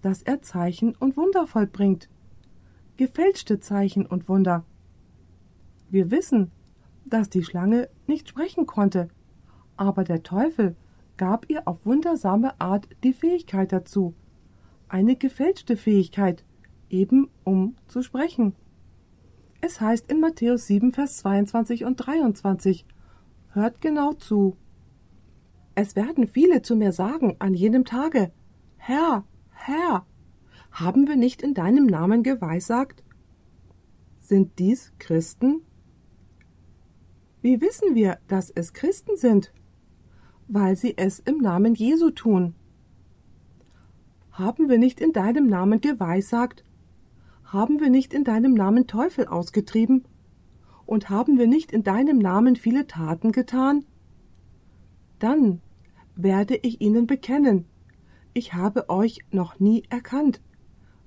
[0.03, 2.09] dass er Zeichen und Wunder vollbringt.
[2.97, 4.65] Gefälschte Zeichen und Wunder.
[5.91, 6.53] Wir wissen,
[7.07, 9.09] dass die Schlange nicht sprechen konnte,
[9.77, 10.77] aber der Teufel
[11.21, 14.15] gab ihr auf wundersame Art die Fähigkeit dazu,
[14.89, 16.47] eine gefälschte Fähigkeit,
[16.89, 18.55] eben um zu sprechen.
[19.61, 22.87] Es heißt in Matthäus 7, Vers 22 und 23,
[23.51, 24.57] Hört genau zu.
[25.75, 28.33] Es werden viele zu mir sagen an jenem Tage,
[28.79, 30.07] Herr, Herr,
[30.71, 33.05] haben wir nicht in deinem Namen geweissagt?
[34.21, 35.61] Sind dies Christen?
[37.43, 39.53] Wie wissen wir, dass es Christen sind?
[40.53, 42.55] Weil sie es im Namen Jesu tun.
[44.33, 46.65] Haben wir nicht in deinem Namen geweissagt?
[47.45, 50.05] Haben wir nicht in deinem Namen Teufel ausgetrieben?
[50.87, 53.85] Und haben wir nicht in deinem Namen viele Taten getan?
[55.21, 55.61] Dann
[56.17, 57.67] werde ich ihnen bekennen,
[58.35, 60.41] ich habe euch noch nie erkannt.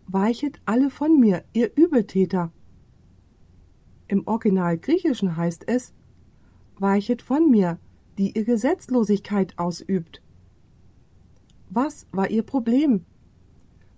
[0.08, 2.54] Weichet alle von mir, ihr Übeltäter.
[4.08, 5.94] Im Original Griechischen heißt es,
[6.80, 7.78] Weichet von mir,
[8.18, 10.22] die ihr Gesetzlosigkeit ausübt.
[11.70, 13.06] Was war ihr Problem?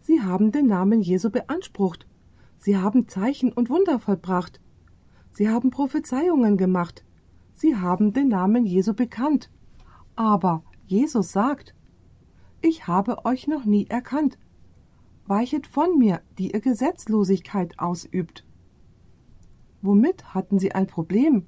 [0.01, 2.07] Sie haben den Namen Jesu beansprucht.
[2.57, 4.61] Sie haben Zeichen und Wunder vollbracht.
[5.31, 7.03] Sie haben Prophezeiungen gemacht.
[7.53, 9.49] Sie haben den Namen Jesu bekannt.
[10.15, 11.75] Aber Jesus sagt,
[12.61, 14.37] Ich habe euch noch nie erkannt.
[15.27, 18.45] Weichet von mir, die ihr Gesetzlosigkeit ausübt.
[19.81, 21.45] Womit hatten sie ein Problem?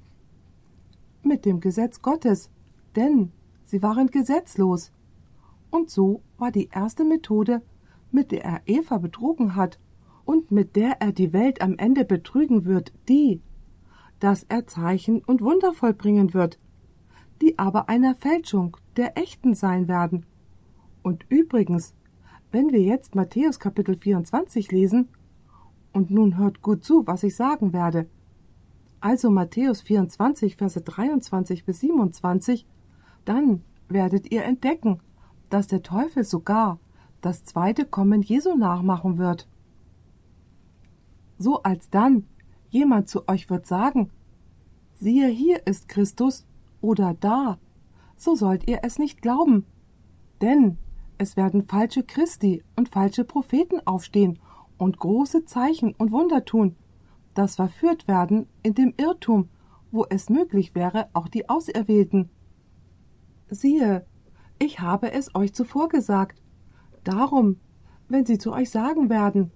[1.22, 2.50] Mit dem Gesetz Gottes,
[2.98, 3.30] denn
[3.64, 4.92] sie waren gesetzlos.
[5.70, 7.62] Und so war die erste Methode,
[8.10, 9.78] mit der er Eva betrogen hat
[10.24, 13.40] und mit der er die Welt am Ende betrügen wird, die,
[14.18, 16.58] dass er Zeichen und Wunder vollbringen wird,
[17.40, 20.26] die aber einer Fälschung der echten sein werden.
[21.02, 21.94] Und übrigens,
[22.50, 25.08] wenn wir jetzt Matthäus Kapitel 24 lesen,
[25.92, 28.08] und nun hört gut zu, was ich sagen werde.
[29.00, 32.66] Also Matthäus 24, Verse 23 bis 27,
[33.28, 35.00] dann werdet ihr entdecken,
[35.50, 36.78] dass der Teufel sogar
[37.20, 39.48] das zweite Kommen Jesu nachmachen wird.
[41.38, 42.24] So als dann
[42.70, 44.10] jemand zu euch wird sagen,
[44.94, 46.46] siehe hier ist Christus
[46.80, 47.58] oder da,
[48.16, 49.64] so sollt ihr es nicht glauben.
[50.40, 50.78] Denn
[51.18, 54.38] es werden falsche Christi und falsche Propheten aufstehen
[54.76, 56.76] und große Zeichen und Wunder tun,
[57.34, 59.48] das verführt werden in dem Irrtum,
[59.90, 62.30] wo es möglich wäre, auch die Auserwählten.
[63.50, 64.06] Siehe,
[64.58, 66.42] ich habe es euch zuvor gesagt,
[67.08, 67.56] Darum,
[68.08, 69.50] wenn sie zu euch sagen werden,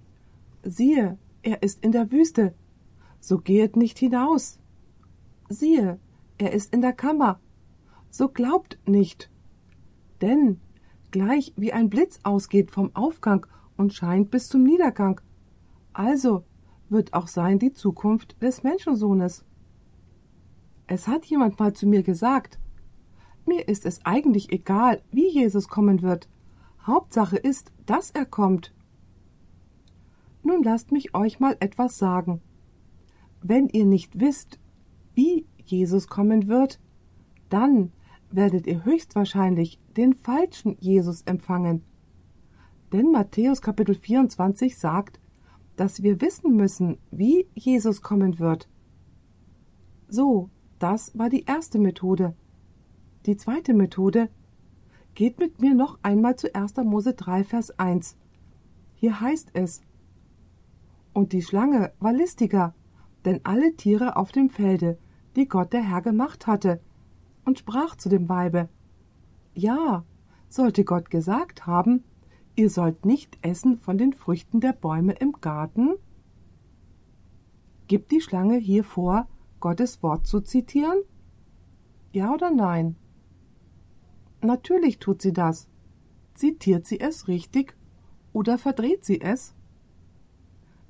[0.63, 2.55] siehe, er ist in der Wüste,
[3.19, 4.59] so gehet nicht hinaus.
[5.49, 5.99] Siehe,
[6.39, 7.39] er ist in der Kammer,
[8.09, 9.29] so glaubt nicht.
[10.21, 10.61] Denn
[11.11, 13.45] gleich wie ein Blitz ausgeht vom Aufgang
[13.77, 15.21] und scheint bis zum Niedergang,
[15.93, 16.43] also
[16.89, 19.45] wird auch sein die Zukunft des Menschensohnes.
[20.87, 22.59] Es hat jemand mal zu mir gesagt,
[23.45, 26.29] mir ist es eigentlich egal, wie Jesus kommen wird,
[26.85, 28.73] Hauptsache ist, dass er kommt.
[30.43, 32.41] Nun lasst mich euch mal etwas sagen.
[33.41, 34.59] Wenn ihr nicht wisst,
[35.13, 36.79] wie Jesus kommen wird,
[37.49, 37.91] dann
[38.31, 41.83] werdet ihr höchstwahrscheinlich den falschen Jesus empfangen.
[42.91, 45.19] Denn Matthäus Kapitel 24 sagt,
[45.75, 48.69] dass wir wissen müssen, wie Jesus kommen wird.
[50.07, 52.35] So, das war die erste Methode.
[53.25, 54.29] Die zweite Methode
[55.15, 56.75] Geht mit mir noch einmal zu 1.
[56.83, 58.17] Mose 3, Vers 1.
[58.95, 59.81] Hier heißt es:
[61.13, 62.75] Und die Schlange war listiger,
[63.23, 64.97] denn alle Tiere auf dem Felde,
[65.37, 66.81] die Gott der Herr gemacht hatte,
[67.45, 68.67] und sprach zu dem Weibe:
[69.53, 70.03] Ja,
[70.49, 72.03] sollte Gott gesagt haben,
[72.55, 75.93] ihr sollt nicht essen von den Früchten der Bäume im Garten?
[77.87, 79.29] Gibt die Schlange hier vor,
[79.61, 80.97] Gottes Wort zu zitieren?
[82.11, 82.97] Ja oder nein?
[84.43, 85.69] Natürlich tut sie das.
[86.33, 87.75] Zitiert sie es richtig
[88.33, 89.55] oder verdreht sie es?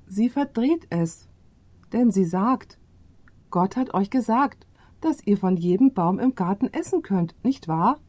[0.06, 1.28] Sie verdreht es,
[1.92, 2.78] denn sie sagt,
[3.50, 4.66] Gott hat euch gesagt,
[5.00, 8.00] dass ihr von jedem Baum im Garten essen könnt, nicht wahr?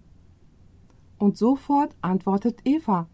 [1.18, 3.08] Und sofort antwortet Eva,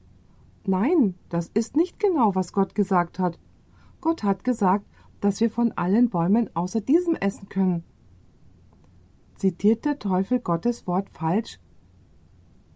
[0.66, 3.39] Nein, das ist nicht genau, was Gott gesagt hat.
[3.99, 4.86] Gott hat gesagt,
[5.20, 7.84] dass wir von allen Bäumen außer diesem essen können.
[9.36, 11.60] Zitiert der Teufel Gottes Wort falsch,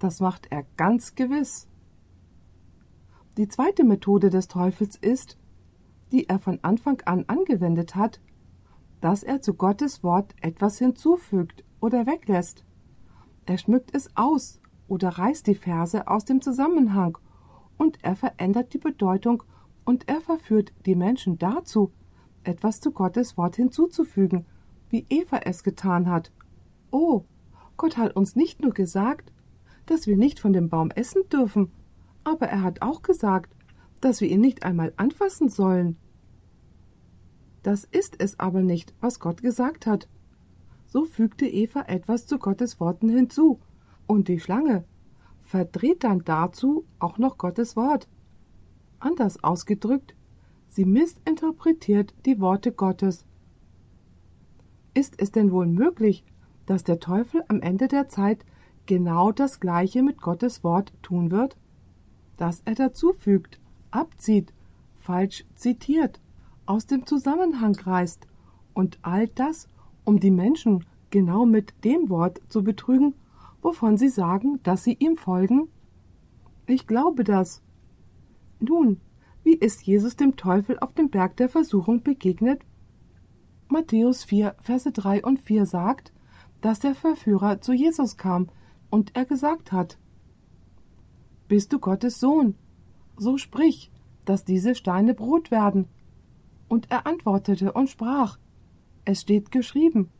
[0.06, 1.68] das macht er ganz gewiss.
[3.38, 5.36] Die zweite Methode des Teufels ist,
[6.12, 8.22] die er von Anfang an angewendet hat,
[9.02, 12.66] dass er zu Gottes Wort etwas hinzufügt oder weglässt.
[13.48, 17.18] Er schmückt es aus oder reißt die Verse aus dem Zusammenhang
[17.80, 19.42] und er verändert die Bedeutung
[19.86, 21.92] und er verführt die Menschen dazu,
[22.44, 24.46] etwas zu Gottes Wort hinzuzufügen,
[24.90, 26.32] wie Eva es getan hat.
[26.92, 27.24] Oh,
[27.76, 29.32] Gott hat uns nicht nur gesagt,
[29.86, 31.72] dass wir nicht von dem Baum essen dürfen,
[32.24, 33.56] aber er hat auch gesagt,
[34.02, 35.98] dass wir ihn nicht einmal anfassen sollen.
[37.64, 40.08] Das ist es aber nicht, was Gott gesagt hat.
[40.86, 43.60] So fügte Eva etwas zu Gottes Worten hinzu,
[44.08, 44.86] und die Schlange
[45.42, 48.08] verdreht dann dazu auch noch Gottes Wort.
[49.00, 50.16] Anders ausgedrückt,
[50.68, 53.26] sie missinterpretiert die Worte Gottes.
[54.94, 56.24] Ist es denn wohl möglich,
[56.66, 58.46] dass der Teufel am Ende der Zeit
[58.86, 61.58] genau das Gleiche mit Gottes Wort tun wird?
[62.38, 63.60] Dass er dazufügt,
[63.92, 64.54] abzieht,
[65.00, 66.20] falsch zitiert,
[66.66, 68.28] aus dem Zusammenhang reißt
[68.74, 69.68] und all das,
[70.04, 73.14] um die Menschen genau mit dem Wort zu betrügen,
[73.62, 75.70] wovon sie sagen, dass sie ihm folgen?
[76.68, 77.62] Ich glaube das.
[78.60, 79.00] Nun,
[79.44, 82.62] wie ist Jesus dem Teufel auf dem Berg der Versuchung begegnet?
[83.68, 86.12] Matthäus 4, Verse 3 und 4 sagt,
[86.62, 88.48] dass der Verführer zu Jesus kam
[88.96, 89.98] und er gesagt hat,
[91.50, 92.56] Bist du Gottes Sohn?
[93.18, 93.92] So sprich,
[94.24, 95.90] dass diese Steine Brot werden.
[96.70, 98.40] Und er antwortete und sprach,
[99.04, 100.12] Es steht geschrieben,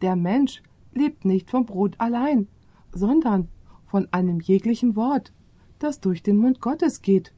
[0.00, 0.62] der Mensch
[0.94, 2.48] lebt nicht vom Brot allein,
[2.92, 3.48] sondern
[3.84, 5.34] von einem jeglichen Wort,
[5.78, 7.34] das durch den Mund Gottes geht.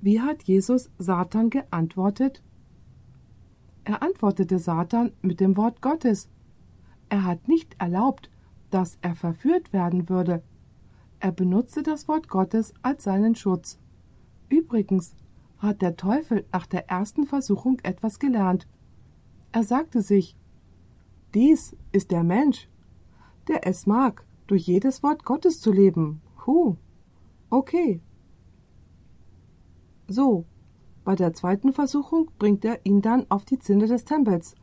[0.00, 2.42] Wie hat Jesus Satan geantwortet?
[3.84, 6.28] Er antwortete Satan mit dem Wort Gottes.
[7.08, 8.28] Er hat nicht erlaubt,
[8.70, 10.42] dass er verführt werden würde.
[11.20, 13.78] Er benutzte das Wort Gottes als seinen Schutz.
[14.48, 15.14] Übrigens
[15.58, 18.68] hat der Teufel nach der ersten Versuchung etwas gelernt.
[19.52, 20.36] Er sagte sich,
[21.34, 22.68] dies ist der Mensch,
[23.48, 26.20] der es mag, durch jedes Wort Gottes zu leben.
[26.46, 26.76] Huh.
[27.50, 28.00] Okay.
[30.08, 30.44] So,
[31.04, 34.54] bei der zweiten Versuchung bringt er ihn dann auf die Zinne des Tempels,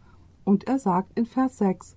[0.46, 1.96] und er sagt in Vers 6,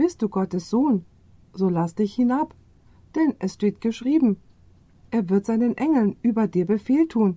[0.00, 1.04] Bist du Gottes Sohn,
[1.52, 2.54] so lass dich hinab,
[3.14, 4.38] denn es steht geschrieben,
[5.10, 7.36] er wird seinen Engeln über dir Befehl tun,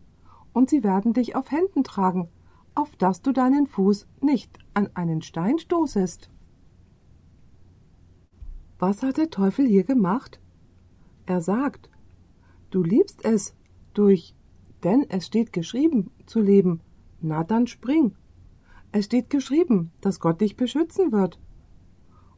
[0.53, 2.29] und sie werden dich auf Händen tragen,
[2.73, 6.29] auf dass du deinen Fuß nicht an einen Stein stoßest.
[8.79, 10.39] Was hat der Teufel hier gemacht?
[11.25, 11.89] Er sagt,
[12.69, 13.57] du liebst es,
[13.93, 14.35] durch,
[14.85, 16.79] denn es steht geschrieben, zu leben,
[17.19, 18.15] na dann spring.
[18.93, 21.41] Es steht geschrieben, dass Gott dich beschützen wird.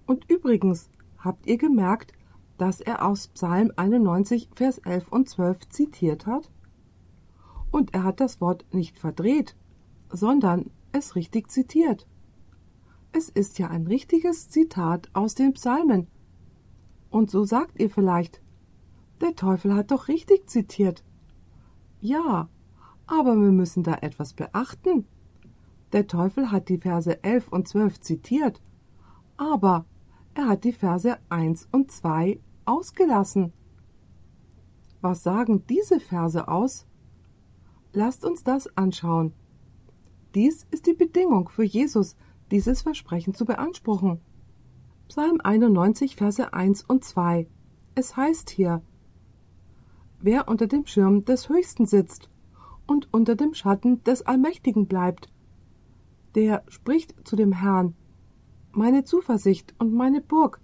[0.05, 2.13] Und übrigens, habt ihr gemerkt,
[2.57, 6.49] dass er aus Psalm 91, Vers 11 und 12 zitiert hat?
[7.71, 9.55] Und er hat das Wort nicht verdreht,
[10.09, 12.07] sondern es richtig zitiert.
[13.11, 16.07] Es ist ja ein richtiges Zitat aus den Psalmen.
[17.09, 18.41] Und so sagt ihr vielleicht,
[19.21, 21.03] der Teufel hat doch richtig zitiert.
[22.01, 22.49] Ja,
[23.07, 25.05] aber wir müssen da etwas beachten.
[25.93, 28.61] Der Teufel hat die Verse 11 und 12 zitiert,
[29.37, 29.85] aber
[30.35, 33.53] er hat die Verse 1 und 2 ausgelassen.
[35.01, 36.85] Was sagen diese Verse aus?
[37.93, 39.33] Lasst uns das anschauen.
[40.35, 42.17] Dies ist die Bedingung für Jesus,
[42.51, 44.19] dieses Versprechen zu beanspruchen.
[45.07, 47.47] Psalm 91, Verse 1 und 2.
[47.95, 48.81] Es heißt hier,
[50.19, 52.29] Wer unter dem Schirm des Höchsten sitzt
[52.87, 55.29] und unter dem Schatten des Allmächtigen bleibt,
[56.33, 57.95] der spricht zu dem Herrn,
[58.75, 60.59] meine Zuversicht und meine Burg,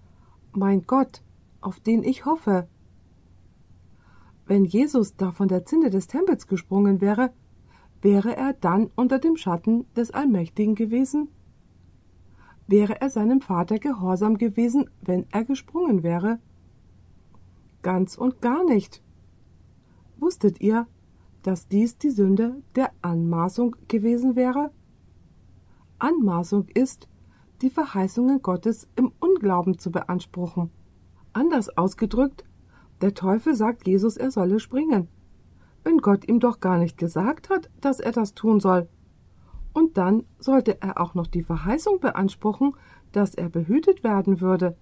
[0.54, 1.22] mein Gott,
[1.62, 2.68] auf den ich hoffe.
[4.46, 7.32] Wenn Jesus da von der Zinne des Tempels gesprungen wäre,
[8.02, 11.30] wäre er dann unter dem Schatten des Allmächtigen gewesen?
[12.68, 16.40] Wäre er seinem Vater gehorsam gewesen, wenn er gesprungen wäre?
[17.82, 19.02] Ganz und gar nicht.
[20.18, 20.88] Wusstet ihr,
[21.44, 24.72] dass dies die Sünde der Anmaßung gewesen wäre?
[25.98, 27.08] Anmaßung ist,
[27.62, 30.72] die Verheißungen Gottes im Unglauben zu beanspruchen.
[31.34, 32.44] Anders ausgedrückt,
[33.02, 35.08] der Teufel sagt Jesus, er solle springen,
[35.84, 38.88] wenn Gott ihm doch gar nicht gesagt hat, dass er das tun soll.
[39.74, 42.74] Und dann sollte er auch noch die Verheißung beanspruchen,
[43.12, 44.76] dass er behütet werden würde.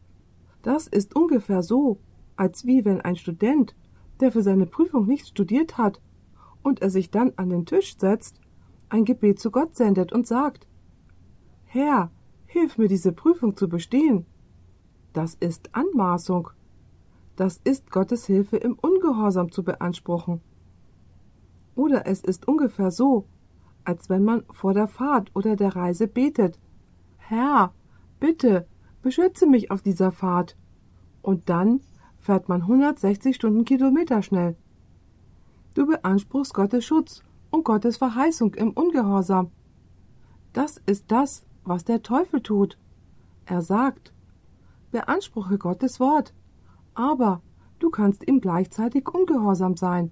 [0.62, 2.00] Das ist ungefähr so,
[2.36, 3.76] als wie wenn ein Student,
[4.20, 6.02] der für seine Prüfung nicht studiert hat,
[6.62, 8.40] und er sich dann an den Tisch setzt,
[8.90, 10.68] ein Gebet zu Gott sendet und sagt
[11.66, 12.12] Herr,
[12.50, 14.26] hilf mir diese Prüfung zu bestehen.
[15.14, 16.50] Das ist Anmaßung.
[17.36, 20.42] Das ist Gottes Hilfe im Ungehorsam zu beanspruchen.
[21.76, 23.26] Oder es ist ungefähr so,
[23.84, 26.60] als wenn man vor der Fahrt oder der Reise betet.
[27.18, 27.72] Herr,
[28.20, 28.68] bitte,
[29.04, 30.58] beschütze mich auf dieser Fahrt.
[31.22, 31.82] Und dann
[32.18, 34.58] fährt man 160 Stundenkilometer schnell.
[35.76, 39.52] Du beanspruchst Gottes Schutz und Gottes Verheißung im Ungehorsam.
[40.52, 42.78] Das ist das, was der Teufel tut.
[43.46, 44.14] Er sagt,
[44.92, 46.34] beanspruche Gottes Wort,
[46.94, 47.42] aber
[47.80, 50.12] du kannst ihm gleichzeitig ungehorsam sein.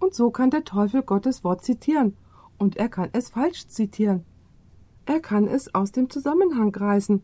[0.00, 2.16] Und so kann der Teufel Gottes Wort zitieren,
[2.58, 4.24] und er kann es falsch zitieren.
[5.04, 7.22] Er kann es aus dem Zusammenhang reißen.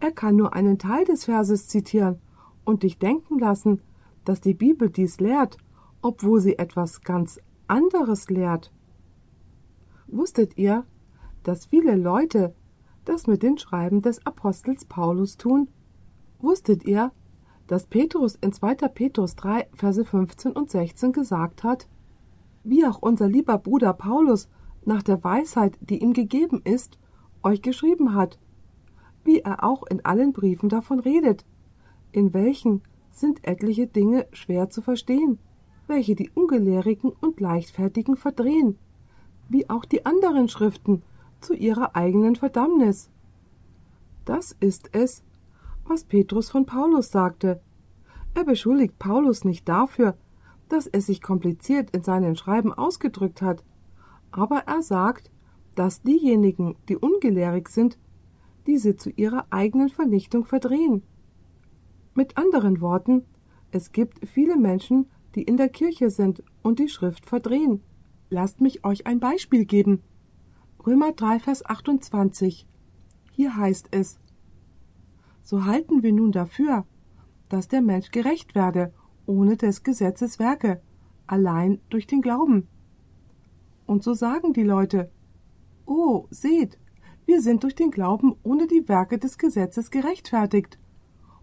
[0.00, 2.20] Er kann nur einen Teil des Verses zitieren
[2.64, 3.80] und dich denken lassen,
[4.24, 5.56] dass die Bibel dies lehrt,
[6.02, 8.72] obwohl sie etwas ganz anderes lehrt.
[10.06, 10.84] Wusstet ihr,
[11.42, 12.54] dass viele Leute
[13.04, 15.68] das mit den Schreiben des Apostels Paulus tun?
[16.38, 17.12] Wusstet ihr,
[17.66, 18.74] dass Petrus in 2.
[18.88, 21.88] Petrus 3, Verse 15 und 16 gesagt hat,
[22.64, 24.48] wie auch unser lieber Bruder Paulus
[24.84, 26.98] nach der Weisheit, die ihm gegeben ist,
[27.42, 28.38] euch geschrieben hat,
[29.24, 31.44] wie er auch in allen Briefen davon redet,
[32.12, 35.38] in welchen sind etliche Dinge schwer zu verstehen,
[35.86, 38.78] welche die Ungelehrigen und Leichtfertigen verdrehen,
[39.48, 41.02] wie auch die anderen Schriften
[41.40, 43.10] zu ihrer eigenen Verdammnis.
[44.24, 45.24] Das ist es,
[45.84, 47.60] was Petrus von Paulus sagte.
[48.34, 50.16] Er beschuldigt Paulus nicht dafür,
[50.68, 53.64] dass er sich kompliziert in seinen Schreiben ausgedrückt hat,
[54.30, 55.30] aber er sagt,
[55.74, 57.98] dass diejenigen, die ungelehrig sind,
[58.66, 61.02] diese zu ihrer eigenen Vernichtung verdrehen.
[62.14, 63.24] Mit anderen Worten,
[63.72, 67.82] es gibt viele Menschen, die in der Kirche sind und die Schrift verdrehen.
[68.30, 70.02] Lasst mich euch ein Beispiel geben.
[70.86, 72.66] Römer 3, Vers 28.
[73.32, 74.18] Hier heißt es,
[75.42, 76.86] So halten wir nun dafür,
[77.50, 78.94] dass der Mensch gerecht werde,
[79.26, 80.80] ohne des Gesetzes Werke,
[81.26, 82.66] allein durch den Glauben.
[83.84, 85.10] Und so sagen die Leute,
[85.84, 86.78] Oh, seht,
[87.26, 90.78] wir sind durch den Glauben ohne die Werke des Gesetzes gerechtfertigt.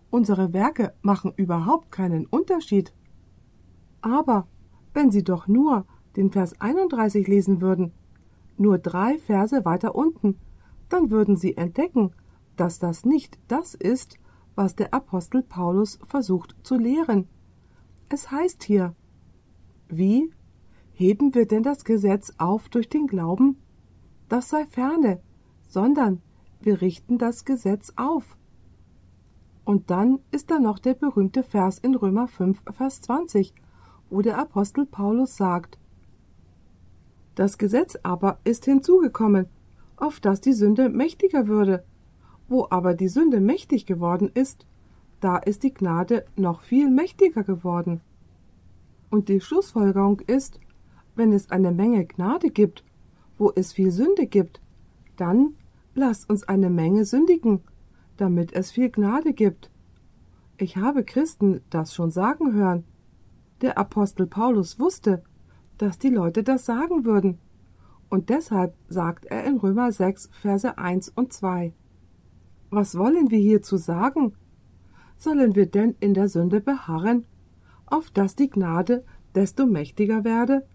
[0.10, 2.92] Unsere Werke machen überhaupt keinen Unterschied.
[4.02, 4.48] Aber
[4.96, 5.86] wenn Sie doch nur
[6.16, 7.92] den Vers 31 lesen würden,
[8.60, 10.38] nur drei Verse weiter unten,
[10.89, 12.12] dann würden Sie entdecken,
[12.55, 14.18] dass das nicht das ist,
[14.55, 17.28] was der Apostel Paulus versucht zu lehren.
[18.10, 18.95] Es heißt hier,
[19.88, 20.32] wie
[20.93, 23.58] heben wir denn das Gesetz auf durch den Glauben?
[24.30, 25.22] Das sei ferne,
[25.70, 26.22] sondern
[26.60, 28.38] wir richten das Gesetz auf.
[29.64, 33.53] Und dann ist da noch der berühmte Vers in Römer 5, Vers 20,
[34.10, 35.78] wo der Apostel Paulus sagt,
[37.38, 39.46] Das Gesetz aber ist hinzugekommen,
[39.96, 41.84] auf das die Sünde mächtiger würde.
[42.48, 44.66] Wo aber die Sünde mächtig geworden ist,
[45.20, 48.02] da ist die Gnade noch viel mächtiger geworden.
[49.12, 50.60] Und die Schlussfolgerung ist,
[51.16, 52.84] wenn es eine Menge Gnade gibt,
[53.38, 54.60] wo es viel Sünde gibt,
[55.16, 55.54] dann
[55.94, 57.62] lass uns eine Menge sündigen,
[58.18, 59.70] damit es viel Gnade gibt.
[60.58, 62.84] Ich habe Christen das schon sagen hören.
[63.62, 65.22] Der Apostel Paulus wusste,
[65.78, 67.39] dass die Leute das sagen würden.
[68.09, 71.73] Und deshalb sagt er in Römer 6, Verse 1 und 2.
[72.69, 74.34] Was wollen wir hierzu sagen?
[75.17, 77.25] Sollen wir denn in der Sünde beharren,
[77.86, 79.03] auf dass die Gnade
[79.36, 80.65] desto mächtiger werde?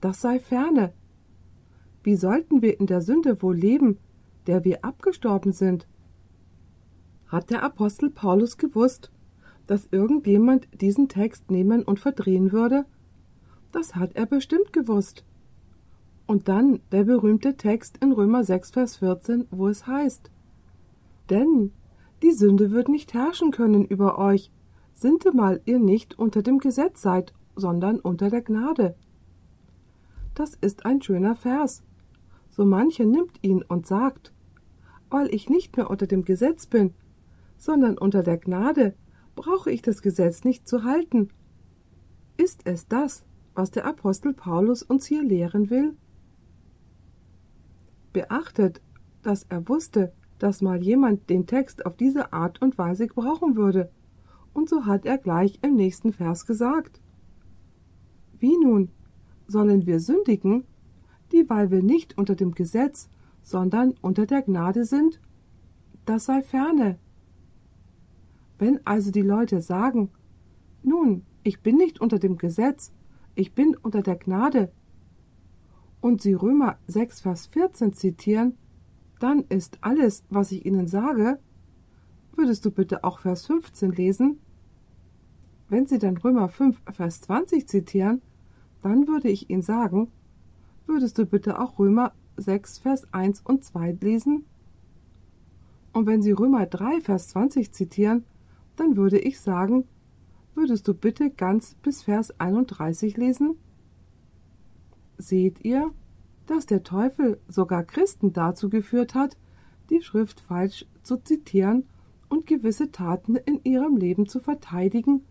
[0.00, 0.92] Das sei ferne.
[2.02, 3.98] Wie sollten wir in der Sünde wohl leben,
[4.46, 5.86] der wir abgestorben sind?
[7.28, 9.12] Hat der Apostel Paulus gewusst,
[9.66, 12.84] dass irgendjemand diesen Text nehmen und verdrehen würde?
[13.72, 15.24] Das hat er bestimmt gewusst.
[16.26, 20.30] Und dann der berühmte Text in Römer 6, Vers 14, wo es heißt:
[21.30, 21.72] Denn
[22.22, 24.50] die Sünde wird nicht herrschen können über euch,
[24.92, 28.94] sintemal ihr nicht unter dem Gesetz seid, sondern unter der Gnade.
[30.34, 31.82] Das ist ein schöner Vers.
[32.50, 34.32] So mancher nimmt ihn und sagt,
[35.10, 36.94] weil ich nicht mehr unter dem Gesetz bin,
[37.56, 38.94] sondern unter der Gnade,
[39.34, 41.28] brauche ich das Gesetz nicht zu halten.
[42.36, 43.24] Ist es das,
[43.54, 45.96] was der Apostel Paulus uns hier lehren will?
[48.12, 48.80] Beachtet,
[49.22, 53.90] dass er wusste, dass mal jemand den Text auf diese Art und Weise brauchen würde,
[54.54, 57.00] und so hat er gleich im nächsten Vers gesagt.
[58.38, 58.90] Wie nun?
[59.46, 60.64] Sollen wir sündigen,
[61.30, 63.08] dieweil wir nicht unter dem Gesetz,
[63.42, 65.20] sondern unter der Gnade sind?
[66.04, 66.98] Das sei ferne.
[68.58, 70.10] Wenn also die Leute sagen,
[70.82, 72.92] nun, ich bin nicht unter dem Gesetz,
[73.34, 74.72] ich bin unter der Gnade,
[76.02, 78.58] und sie Römer 6, Vers 14 zitieren,
[79.20, 81.38] dann ist alles, was ich ihnen sage,
[82.34, 84.40] würdest du bitte auch Vers 15 lesen?
[85.68, 88.20] Wenn sie dann Römer 5, Vers 20 zitieren,
[88.82, 90.10] dann würde ich ihnen sagen,
[90.86, 94.44] würdest du bitte auch Römer 6, Vers 1 und 2 lesen?
[95.92, 98.24] Und wenn sie Römer 3, Vers 20 zitieren,
[98.74, 99.86] dann würde ich sagen,
[100.54, 103.56] würdest du bitte ganz bis Vers 31 lesen?
[105.18, 105.90] Seht ihr,
[106.46, 109.36] dass der Teufel sogar Christen dazu geführt hat,
[109.90, 111.86] die Schrift falsch zu zitieren
[112.28, 115.22] und gewisse Taten in ihrem Leben zu verteidigen,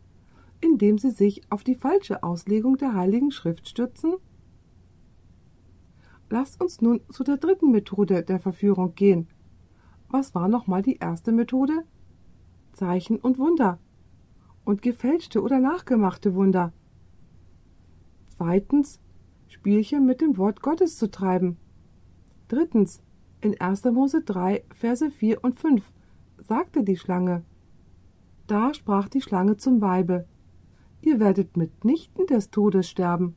[0.61, 4.13] indem sie sich auf die falsche Auslegung der Heiligen Schrift stützen?
[6.29, 9.27] Lasst uns nun zu der dritten Methode der Verführung gehen.
[10.09, 11.83] Was war nochmal die erste Methode?
[12.73, 13.79] Zeichen und Wunder
[14.65, 16.73] und gefälschte oder nachgemachte Wunder.
[18.37, 18.99] Zweitens,
[19.47, 21.57] Spielchen mit dem Wort Gottes zu treiben.
[22.47, 23.01] Drittens,
[23.41, 23.85] in 1.
[23.85, 25.83] Mose 3, Verse 4 und 5
[26.37, 27.43] sagte die Schlange.
[28.47, 30.27] Da sprach die Schlange zum Weibe,
[31.01, 33.35] ihr werdet mitnichten des Todes sterben.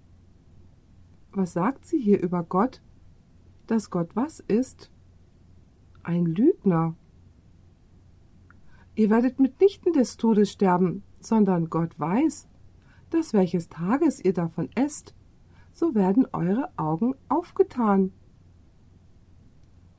[1.32, 2.82] Was sagt sie hier über Gott?
[3.66, 4.90] Dass Gott was ist?
[6.02, 6.94] Ein Lügner.
[8.94, 12.48] Ihr werdet mitnichten des Todes sterben, sondern Gott weiß,
[13.10, 15.14] dass welches Tages ihr davon esst,
[15.72, 18.12] so werden eure Augen aufgetan.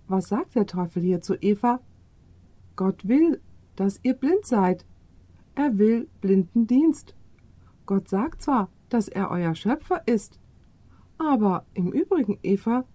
[0.08, 1.80] Was sagt der Teufel hier zu Eva?
[2.76, 3.42] Gott will,
[3.76, 4.86] dass ihr blind seid.
[5.56, 7.16] Er will Blindendienst.
[7.86, 10.40] Gott sagt zwar, dass er euer Schöpfer ist,
[11.18, 12.86] aber im Übrigen, Eva,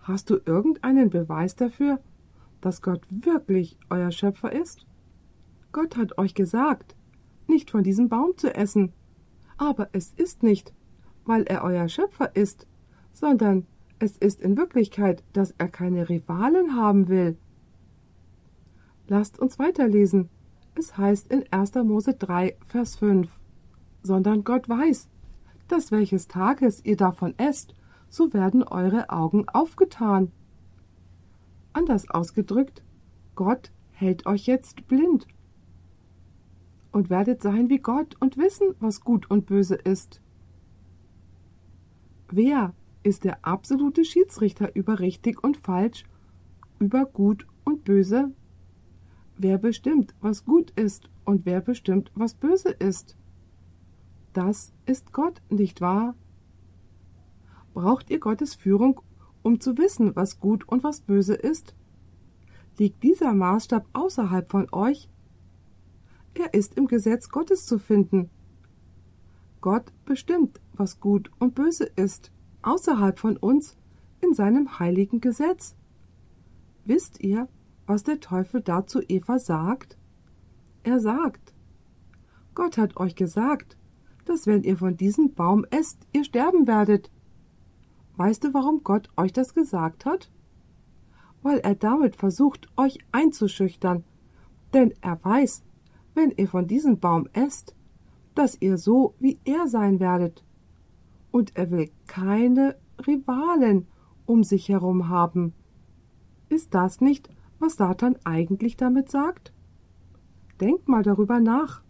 [0.00, 2.00] hast du irgendeinen Beweis dafür,
[2.60, 4.86] dass Gott wirklich euer Schöpfer ist?
[5.70, 6.96] Gott hat euch gesagt,
[7.52, 8.92] nicht von diesem Baum zu essen.
[9.58, 10.72] Aber es ist nicht,
[11.24, 12.66] weil er euer Schöpfer ist,
[13.12, 13.66] sondern
[13.98, 17.36] es ist in Wirklichkeit, dass er keine Rivalen haben will.
[19.06, 20.28] Lasst uns weiterlesen.
[20.74, 21.74] Es heißt in 1.
[21.84, 23.28] Mose 3, Vers 5.
[24.02, 25.08] Sondern Gott weiß,
[25.68, 27.74] dass welches Tages ihr davon esst,
[28.08, 30.32] so werden eure Augen aufgetan.
[31.72, 32.82] Anders ausgedrückt,
[33.34, 35.26] Gott hält euch jetzt blind
[36.92, 40.20] und werdet sein wie Gott und wissen, was gut und böse ist.
[42.30, 46.04] Wer ist der absolute Schiedsrichter über richtig und falsch,
[46.78, 48.32] über gut und böse?
[49.36, 53.16] Wer bestimmt, was gut ist und wer bestimmt, was böse ist?
[54.32, 56.14] Das ist Gott, nicht wahr?
[57.74, 59.00] Braucht ihr Gottes Führung,
[59.42, 61.74] um zu wissen, was gut und was böse ist?
[62.78, 65.08] Liegt dieser Maßstab außerhalb von euch,
[66.34, 68.30] er ist im Gesetz Gottes zu finden.
[69.60, 73.76] Gott bestimmt, was gut und böse ist, außerhalb von uns,
[74.20, 75.74] in seinem heiligen Gesetz.
[76.84, 77.48] Wisst ihr,
[77.86, 79.96] was der Teufel dazu Eva sagt?
[80.84, 81.52] Er sagt,
[82.54, 83.76] Gott hat euch gesagt,
[84.24, 87.10] dass wenn ihr von diesem Baum esst, ihr sterben werdet.
[88.16, 90.30] Weißt du, warum Gott euch das gesagt hat?
[91.42, 94.04] Weil er damit versucht, euch einzuschüchtern,
[94.74, 95.64] denn er weiß,
[96.14, 97.74] wenn ihr von diesem Baum esst,
[98.34, 100.44] dass ihr so wie er sein werdet.
[101.30, 103.86] Und er will keine Rivalen
[104.26, 105.54] um sich herum haben.
[106.48, 109.52] Ist das nicht, was Satan eigentlich damit sagt?
[110.60, 111.82] Denkt mal darüber nach.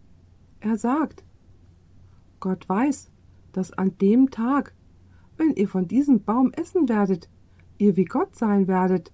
[0.60, 1.24] Er sagt,
[2.40, 3.10] Gott weiß,
[3.52, 4.74] dass an dem Tag,
[5.36, 7.28] wenn ihr von diesem Baum essen werdet,
[7.78, 9.12] ihr wie Gott sein werdet.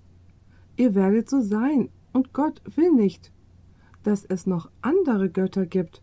[0.76, 3.32] Ihr werdet so sein, und Gott will nicht,
[4.08, 6.02] dass es noch andere Götter gibt.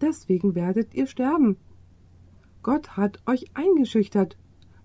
[0.00, 1.58] Deswegen werdet ihr sterben.
[2.62, 4.38] Gott hat euch eingeschüchtert,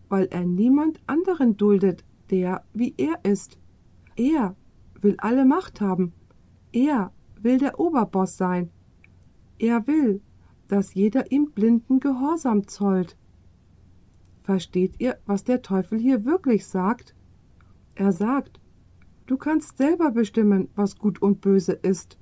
[0.10, 3.58] weil er niemand anderen duldet, der wie er ist.
[4.18, 4.58] Er
[5.00, 6.12] will alle Macht haben.
[6.74, 8.72] Er will der Oberboss sein.
[9.58, 10.20] Er will,
[10.68, 13.16] dass jeder ihm blinden Gehorsam zollt.
[14.44, 17.16] Versteht ihr, was der Teufel hier wirklich sagt?
[17.96, 18.60] Er sagt,
[19.28, 22.18] Du kannst selber bestimmen, was gut und böse ist.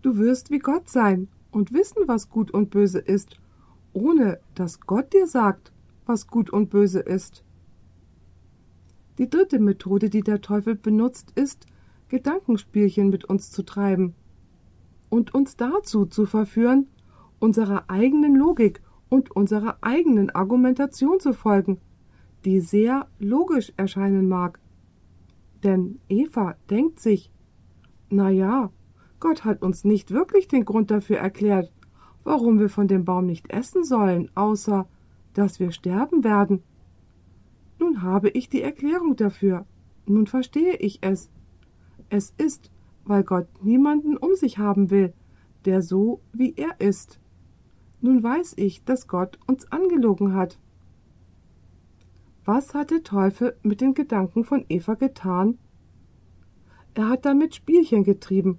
[0.00, 3.38] Du wirst wie Gott sein und wissen, was gut und böse ist,
[3.92, 5.72] ohne dass Gott dir sagt,
[6.06, 7.44] was gut und böse ist.
[9.18, 11.66] Die dritte Methode, die der Teufel benutzt, ist,
[12.08, 14.14] Gedankenspielchen mit uns zu treiben
[15.10, 16.88] und uns dazu zu verführen,
[17.40, 18.80] unserer eigenen Logik
[19.10, 21.78] und unserer eigenen Argumentation zu folgen,
[22.46, 24.58] die sehr logisch erscheinen mag,
[25.62, 27.30] denn Eva denkt sich,
[28.10, 28.70] na ja,
[29.20, 31.72] Gott hat uns nicht wirklich den Grund dafür erklärt,
[32.24, 34.86] warum wir von dem Baum nicht essen sollen, außer
[35.34, 36.62] dass wir sterben werden.
[37.78, 39.66] Nun habe ich die Erklärung dafür.
[40.06, 41.30] Nun verstehe ich es.
[42.10, 42.70] Es ist,
[43.04, 45.14] weil Gott niemanden um sich haben will,
[45.64, 47.20] der so wie er ist.
[48.00, 50.58] Nun weiß ich, dass Gott uns angelogen hat.
[52.44, 55.58] Was hat der Teufel mit den Gedanken von Eva getan?
[56.94, 58.58] Er hat damit Spielchen getrieben.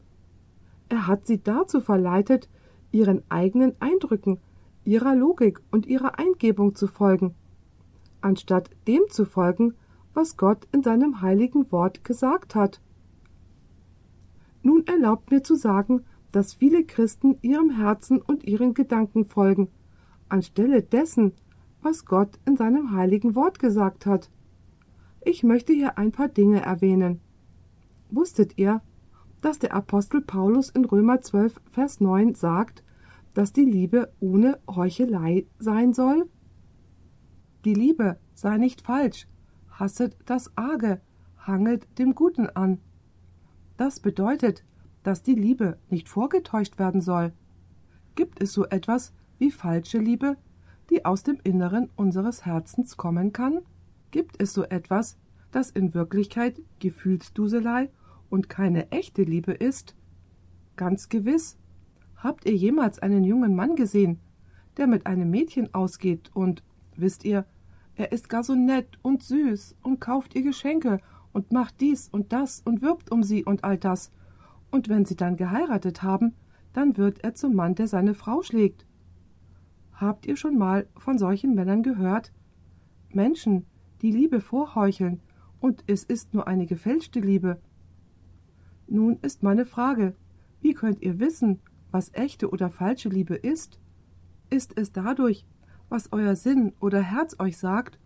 [0.87, 2.49] Er hat sie dazu verleitet,
[2.93, 4.39] ihren eigenen Eindrücken,
[4.85, 7.35] ihrer Logik und ihrer Eingebung zu folgen,
[8.21, 9.73] anstatt dem zu folgen,
[10.13, 12.79] was Gott in seinem heiligen Wort gesagt hat.
[14.61, 19.67] Nun erlaubt mir zu sagen, dass viele Christen ihrem Herzen und ihren Gedanken folgen,
[20.29, 21.33] anstelle dessen,
[21.83, 24.29] was Gott in seinem heiligen Wort gesagt hat.
[25.21, 27.21] Ich möchte hier ein paar Dinge erwähnen.
[28.09, 28.81] Wusstet ihr,
[29.41, 32.83] dass der Apostel Paulus in Römer 12, Vers 9 sagt,
[33.33, 36.29] dass die Liebe ohne Heuchelei sein soll?
[37.65, 39.27] Die Liebe sei nicht falsch,
[39.69, 41.01] hasset das Arge,
[41.37, 42.79] hangelt dem Guten an.
[43.77, 44.63] Das bedeutet,
[45.03, 47.33] dass die Liebe nicht vorgetäuscht werden soll.
[48.15, 50.37] Gibt es so etwas wie falsche Liebe,
[50.89, 53.61] die aus dem Inneren unseres Herzens kommen kann?
[54.11, 55.17] Gibt es so etwas,
[55.51, 57.89] das in Wirklichkeit Gefühlsduselei
[58.29, 59.95] und keine echte Liebe ist?
[60.75, 61.57] Ganz gewiss.
[62.17, 64.19] Habt ihr jemals einen jungen Mann gesehen,
[64.77, 66.63] der mit einem Mädchen ausgeht und,
[66.95, 67.45] wisst ihr,
[67.95, 70.99] er ist gar so nett und süß und kauft ihr Geschenke
[71.31, 74.11] und macht dies und das und wirbt um sie und all das.
[74.71, 76.33] Und wenn sie dann geheiratet haben,
[76.73, 78.85] dann wird er zum Mann, der seine Frau schlägt.
[80.03, 82.33] Habt ihr schon mal von solchen Männern gehört?
[83.09, 83.65] Menschen,
[84.01, 85.21] die Liebe vorheucheln,
[85.61, 87.57] und es ist nur eine gefälschte Liebe.
[88.85, 90.13] Nun ist meine Frage,
[90.59, 93.79] wie könnt ihr wissen, was echte oder falsche Liebe ist?
[94.49, 95.45] Ist es dadurch,
[95.87, 97.97] was euer Sinn oder Herz euch sagt,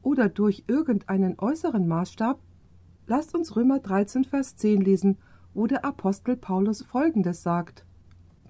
[0.00, 2.40] oder durch irgendeinen äußeren Maßstab?
[3.06, 5.18] Lasst uns Römer 13, Vers 10 lesen,
[5.52, 7.84] wo der Apostel Paulus Folgendes sagt.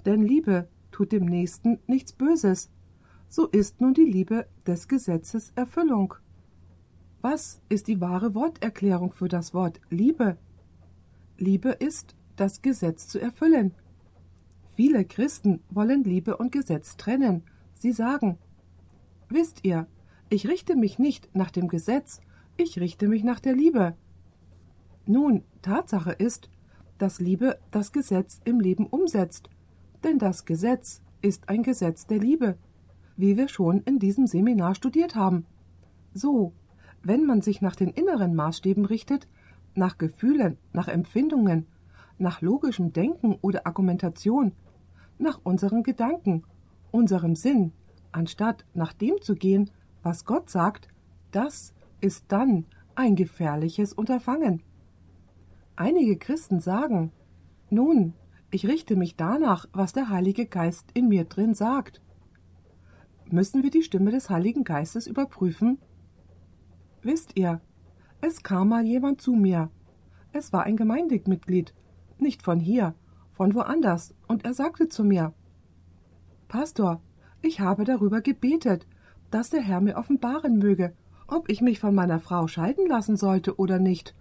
[0.06, 2.70] Denn Liebe tut dem Nächsten nichts Böses.
[3.34, 6.12] So ist nun die Liebe des Gesetzes Erfüllung.
[7.22, 10.36] Was ist die wahre Worterklärung für das Wort Liebe?
[11.38, 13.72] Liebe ist, das Gesetz zu erfüllen.
[14.76, 17.42] Viele Christen wollen Liebe und Gesetz trennen.
[17.72, 18.36] Sie sagen,
[19.30, 19.86] Wisst ihr,
[20.28, 22.20] ich richte mich nicht nach dem Gesetz,
[22.58, 23.96] ich richte mich nach der Liebe.
[25.06, 26.50] Nun, Tatsache ist,
[26.98, 29.48] dass Liebe das Gesetz im Leben umsetzt,
[30.04, 32.58] denn das Gesetz ist ein Gesetz der Liebe,
[33.22, 35.46] wie wir schon in diesem Seminar studiert haben.
[36.12, 36.52] So,
[37.04, 39.28] wenn man sich nach den inneren Maßstäben richtet,
[39.76, 41.66] nach Gefühlen, nach Empfindungen,
[42.18, 44.52] nach logischem Denken oder Argumentation,
[45.18, 46.42] nach unseren Gedanken,
[46.90, 47.72] unserem Sinn,
[48.10, 49.70] anstatt nach dem zu gehen,
[50.02, 50.88] was Gott sagt,
[51.30, 52.66] das ist dann
[52.96, 54.64] ein gefährliches Unterfangen.
[55.76, 57.12] Einige Christen sagen,
[57.70, 58.14] nun,
[58.50, 62.02] ich richte mich danach, was der Heilige Geist in mir drin sagt.
[63.32, 65.78] Müssen wir die Stimme des Heiligen Geistes überprüfen?
[67.00, 67.62] Wisst ihr,
[68.20, 69.70] es kam mal jemand zu mir.
[70.32, 71.72] Es war ein Gemeindemitglied,
[72.18, 72.94] nicht von hier,
[73.32, 75.32] von woanders, und er sagte zu mir
[76.46, 77.00] Pastor,
[77.40, 78.86] ich habe darüber gebetet,
[79.30, 80.94] dass der Herr mir offenbaren möge,
[81.26, 84.14] ob ich mich von meiner Frau scheiden lassen sollte oder nicht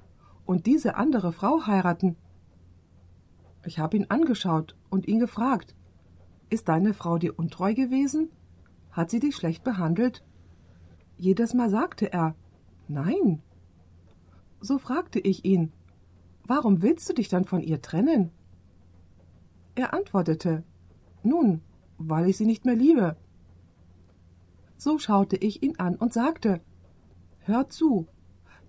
[0.45, 2.16] und diese andere Frau heiraten.
[3.66, 5.76] Ich habe ihn angeschaut und ihn gefragt
[6.49, 8.30] Ist deine Frau dir untreu gewesen?
[8.91, 10.23] Hat sie dich schlecht behandelt?
[11.17, 12.35] Jedes Mal sagte er
[12.87, 13.41] Nein.
[14.59, 15.71] So fragte ich ihn
[16.45, 18.31] Warum willst du dich dann von ihr trennen?
[19.75, 20.63] Er antwortete
[21.23, 21.61] Nun,
[21.97, 23.15] weil ich sie nicht mehr liebe.
[24.77, 26.59] So schaute ich ihn an und sagte
[27.39, 28.07] Hör zu,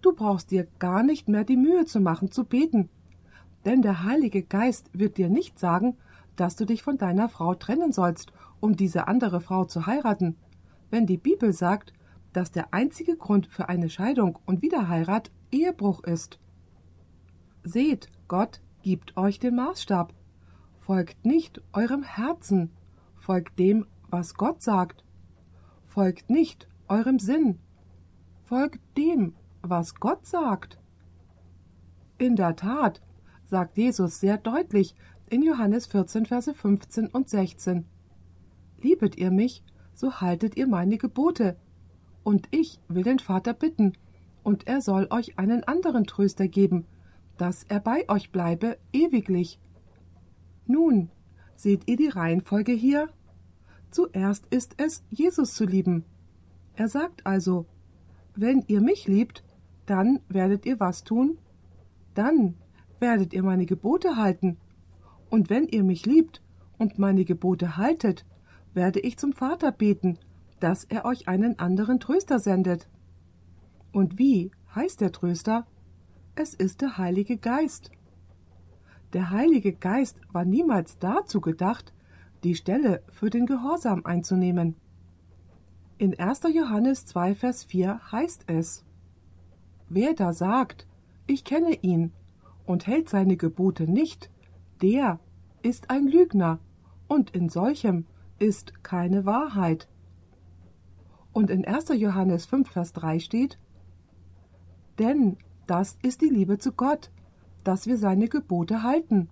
[0.00, 2.88] du brauchst dir gar nicht mehr die Mühe zu machen, zu beten,
[3.64, 5.96] denn der Heilige Geist wird dir nicht sagen,
[6.36, 8.32] dass du dich von deiner Frau trennen sollst,
[8.62, 10.36] um diese andere Frau zu heiraten,
[10.88, 11.92] wenn die Bibel sagt,
[12.32, 16.38] dass der einzige Grund für eine Scheidung und Wiederheirat Ehebruch ist.
[17.64, 20.14] Seht, Gott gibt euch den Maßstab.
[20.78, 22.70] Folgt nicht eurem Herzen,
[23.16, 25.04] folgt dem, was Gott sagt.
[25.86, 27.58] Folgt nicht eurem Sinn,
[28.44, 30.78] folgt dem, was Gott sagt.
[32.16, 33.02] In der Tat,
[33.44, 34.94] sagt Jesus sehr deutlich
[35.28, 37.86] in Johannes 14, Verse 15 und 16.
[38.82, 39.62] Liebet ihr mich,
[39.94, 41.56] so haltet ihr meine Gebote.
[42.22, 43.92] Und ich will den Vater bitten,
[44.42, 46.84] und er soll euch einen anderen Tröster geben,
[47.36, 49.60] dass er bei euch bleibe ewiglich.
[50.66, 51.10] Nun,
[51.54, 53.08] seht ihr die Reihenfolge hier?
[53.90, 56.04] Zuerst ist es, Jesus zu lieben.
[56.74, 57.66] Er sagt also,
[58.34, 59.44] wenn ihr mich liebt,
[59.86, 61.38] dann werdet ihr was tun?
[62.14, 62.54] Dann
[62.98, 64.56] werdet ihr meine Gebote halten.
[65.30, 66.42] Und wenn ihr mich liebt
[66.78, 68.24] und meine Gebote haltet,
[68.74, 70.18] werde ich zum Vater beten,
[70.60, 72.88] dass er euch einen anderen Tröster sendet.
[73.92, 75.66] Und wie heißt der Tröster?
[76.34, 77.90] Es ist der Heilige Geist.
[79.12, 81.92] Der Heilige Geist war niemals dazu gedacht,
[82.44, 84.76] die Stelle für den Gehorsam einzunehmen.
[85.98, 86.42] In 1.
[86.54, 88.84] Johannes 2, Vers 4 heißt es,
[89.88, 90.86] Wer da sagt,
[91.26, 92.12] ich kenne ihn,
[92.64, 94.30] und hält seine Gebote nicht,
[94.80, 95.20] der
[95.62, 96.58] ist ein Lügner,
[97.08, 98.06] und in solchem
[98.43, 99.88] ist keine Wahrheit.
[101.32, 101.90] Und in 1.
[101.90, 103.59] Johannes 5, Vers 3 steht,
[104.99, 105.36] Denn
[105.68, 107.12] das ist die Liebe zu Gott,
[107.62, 109.30] dass wir seine Gebote halten.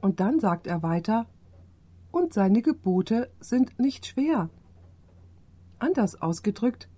[0.00, 1.26] Und dann sagt er weiter,
[2.12, 4.48] und seine Gebote sind nicht schwer.
[5.80, 6.88] Anders ausgedrückt,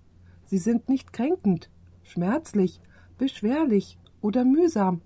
[0.45, 1.71] sie sind nicht kränkend,
[2.03, 2.79] schmerzlich,
[3.17, 5.01] beschwerlich oder mühsam.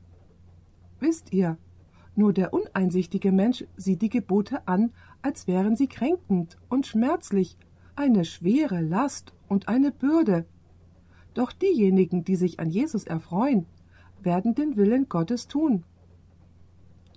[1.00, 1.58] Wisst ihr,
[2.16, 4.91] nur der uneinsichtige Mensch sieht die Gebote an,
[5.26, 7.57] als wären sie kränkend und schmerzlich,
[7.95, 10.45] eine schwere Last und eine Bürde.
[11.34, 13.65] Doch diejenigen, die sich an Jesus erfreuen,
[14.21, 15.84] werden den Willen Gottes tun.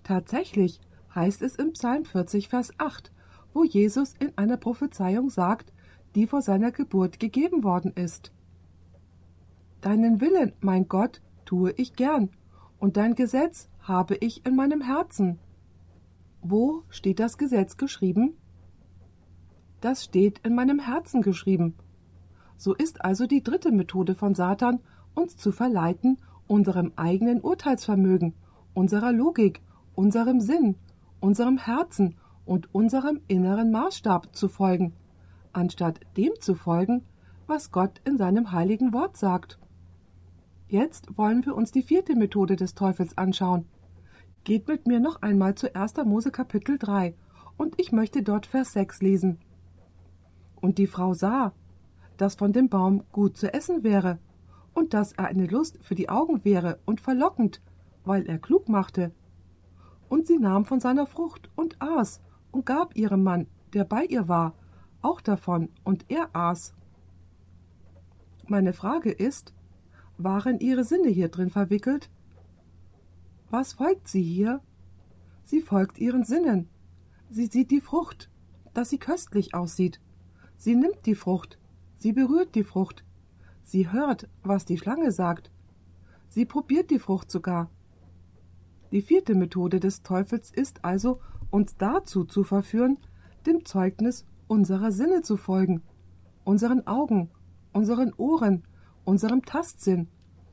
[0.05, 0.81] Tatsächlich
[1.15, 3.13] heißt es im Psalm 40, Vers 8,
[3.53, 5.71] wo Jesus in einer Prophezeiung sagt,
[6.15, 8.33] die vor seiner Geburt gegeben worden ist.
[9.83, 12.31] Deinen Willen, mein Gott, tue ich gern,
[12.79, 15.39] und dein Gesetz habe ich in meinem Herzen.
[16.43, 18.35] Wo steht das Gesetz geschrieben?
[19.81, 21.75] Das steht in meinem Herzen geschrieben.
[22.57, 24.81] So ist also die dritte Methode von Satan,
[25.15, 28.35] uns zu verleiten, unserem eigenen Urteilsvermögen,
[28.75, 29.61] unserer Logik,
[29.95, 30.77] unserem Sinn,
[31.21, 34.95] unserem Herzen und unserem inneren Maßstab zu folgen,
[35.53, 37.05] anstatt dem zu folgen,
[37.47, 39.59] was Gott in seinem heiligen Wort sagt.
[40.69, 43.67] Jetzt wollen wir uns die vierte Methode des Teufels anschauen.
[44.49, 45.97] Geht mit mir noch einmal zu 1.
[46.07, 47.15] Mose Kapitel 3
[47.59, 49.39] und ich möchte dort Vers 6 lesen.
[50.57, 51.53] Und die Frau sah,
[52.17, 54.19] dass von dem Baum gut zu essen wäre
[54.73, 57.61] und dass er eine Lust für die Augen wäre und verlockend,
[58.07, 59.13] weil er klug machte.
[60.09, 64.29] Und sie nahm von seiner Frucht und aß und gab ihrem Mann, der bei ihr
[64.29, 64.55] war,
[65.03, 66.73] auch davon, und er aß.
[68.47, 69.53] Meine Frage ist,
[70.17, 72.09] waren ihre Sinne hier drin verwickelt?
[73.51, 74.61] Was folgt sie hier?
[75.45, 76.69] Sie folgt ihren Sinnen.
[77.31, 78.31] Sie sieht die Frucht,
[78.75, 80.01] dass sie köstlich aussieht.
[80.59, 81.59] Sie nimmt die Frucht,
[81.97, 83.05] sie berührt die Frucht,
[83.65, 85.51] sie hört, was die Schlange sagt.
[86.29, 87.71] Sie probiert die Frucht sogar.
[88.93, 91.21] Die vierte Methode des Teufels ist also,
[91.51, 92.99] uns dazu zu verführen,
[93.47, 95.83] dem Zeugnis unserer Sinne zu folgen,
[96.45, 97.31] unseren Augen,
[97.73, 98.65] unseren Ohren,
[99.05, 100.09] unserem Tastsinn,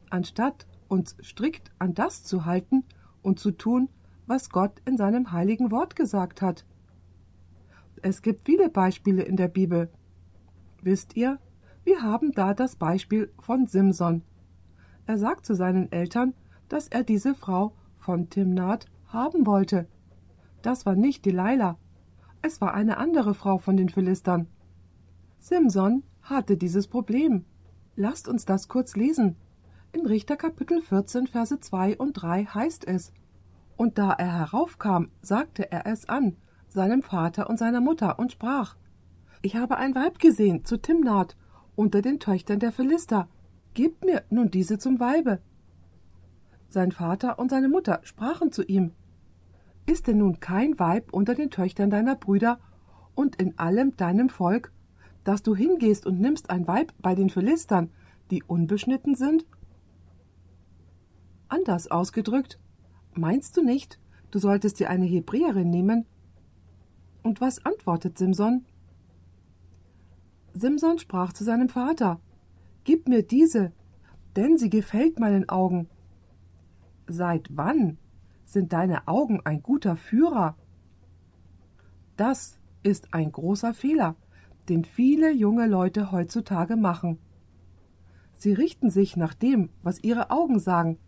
[0.10, 0.66] anstatt
[0.96, 2.86] uns strikt an das zu halten
[3.22, 3.90] und zu tun,
[4.28, 6.66] was Gott in seinem heiligen Wort gesagt hat.
[8.02, 9.90] Es gibt viele Beispiele in der Bibel.
[10.82, 11.38] Wisst ihr,
[11.84, 14.24] wir haben da das Beispiel von Simson.
[15.06, 16.34] Er sagt zu seinen Eltern,
[16.70, 19.88] dass er diese Frau von Timnat haben wollte.
[20.62, 21.78] Das war nicht Delilah,
[22.42, 24.48] es war eine andere Frau von den Philistern.
[25.40, 27.46] Simson hatte dieses Problem.
[27.96, 29.36] Lasst uns das kurz lesen.
[29.96, 33.14] In Richter Kapitel 14, Verse 2 und 3 heißt es:
[33.78, 36.36] Und da er heraufkam, sagte er es an,
[36.68, 38.76] seinem Vater und seiner Mutter, und sprach:
[39.42, 41.38] Ich habe ein Weib gesehen zu Timnat
[41.78, 43.30] unter den Töchtern der Philister.
[43.74, 45.40] Gebt mir nun diese zum Weibe.
[46.68, 48.92] Sein Vater und seine Mutter sprachen zu ihm:
[49.86, 52.60] Ist denn nun kein Weib unter den Töchtern deiner Brüder
[53.16, 54.74] und in allem deinem Volk,
[55.24, 57.92] dass du hingehst und nimmst ein Weib bei den Philistern,
[58.30, 59.46] die unbeschnitten sind?
[61.48, 62.60] Anders ausgedrückt,
[63.14, 64.00] meinst du nicht,
[64.32, 66.06] du solltest dir eine Hebräerin nehmen?
[67.24, 68.66] Und was antwortet Simson?
[70.54, 72.20] Simson sprach zu seinem Vater,
[72.84, 73.72] Gib mir diese,
[74.36, 75.90] denn sie gefällt meinen Augen.
[77.08, 77.98] Seit wann
[78.46, 80.56] sind deine Augen ein guter Führer?
[82.16, 84.16] Das ist ein großer Fehler,
[84.70, 87.18] den viele junge Leute heutzutage machen.
[88.34, 91.00] Sie richten sich nach dem, was ihre Augen sagen,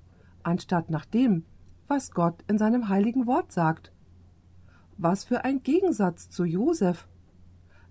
[0.47, 1.43] anstatt nach dem,
[1.87, 3.91] was Gott in seinem heiligen Wort sagt.
[4.97, 7.07] Was für ein Gegensatz zu Josef.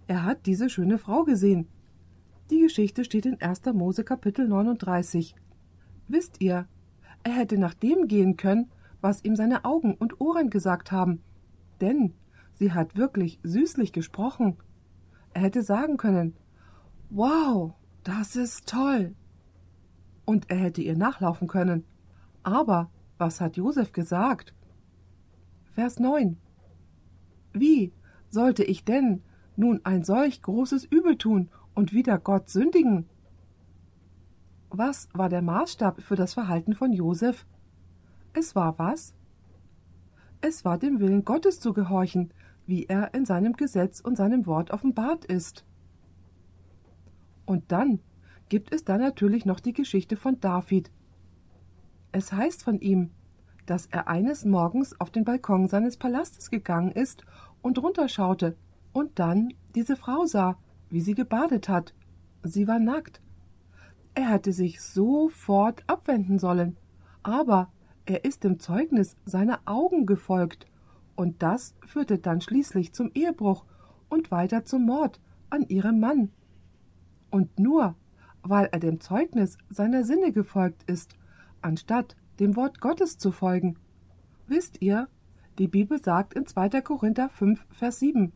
[0.07, 1.69] Er hat diese schöne Frau gesehen.
[2.51, 3.67] Die Geschichte steht in 1.
[3.75, 5.37] Mose Kapitel 39.
[6.09, 6.67] Wisst ihr,
[7.25, 8.71] er hätte nach dem gehen können,
[9.03, 11.21] was ihm seine Augen und Ohren gesagt haben,
[11.83, 12.15] denn
[12.55, 14.57] sie hat wirklich süßlich gesprochen.
[15.35, 16.35] Er hätte sagen können,
[17.11, 19.15] Wow, das ist toll.
[20.25, 21.85] Und er hätte ihr nachlaufen können.
[22.47, 24.55] Aber was hat Josef gesagt?
[25.75, 26.37] Vers 9.
[27.53, 27.93] Wie
[28.29, 29.25] sollte ich denn
[29.57, 33.09] nun ein solch großes Übel tun und wieder Gott sündigen?
[34.71, 37.47] Was war der Maßstab für das Verhalten von Josef?
[38.33, 39.13] Es war was?
[40.41, 42.33] Es war dem Willen Gottes zu gehorchen,
[42.65, 45.65] wie er in seinem Gesetz und seinem Wort offenbart ist.
[47.45, 47.99] Und dann
[48.49, 50.93] gibt es da natürlich noch die Geschichte von David.
[52.17, 53.11] Es heißt von ihm,
[53.67, 57.27] dass er eines Morgens auf den Balkon seines Palastes gegangen ist
[57.61, 58.57] und runterschaute
[58.95, 60.57] und dann diese Frau sah,
[60.89, 61.93] wie sie gebadet hat.
[62.43, 63.21] Sie war nackt.
[64.15, 66.79] Er hätte sich sofort abwenden sollen,
[67.23, 67.71] aber
[68.07, 70.65] er ist dem Zeugnis seiner Augen gefolgt,
[71.17, 73.67] und das führte dann schließlich zum Ehebruch
[74.09, 76.31] und weiter zum Mord an ihrem Mann.
[77.31, 77.95] Und nur
[78.43, 81.15] weil er dem Zeugnis seiner Sinne gefolgt ist,
[81.67, 83.77] anstatt dem Wort Gottes zu folgen.
[84.47, 85.09] Wisst ihr,
[85.59, 86.81] die Bibel sagt in 2.
[86.81, 88.33] Korinther 5, Vers 7,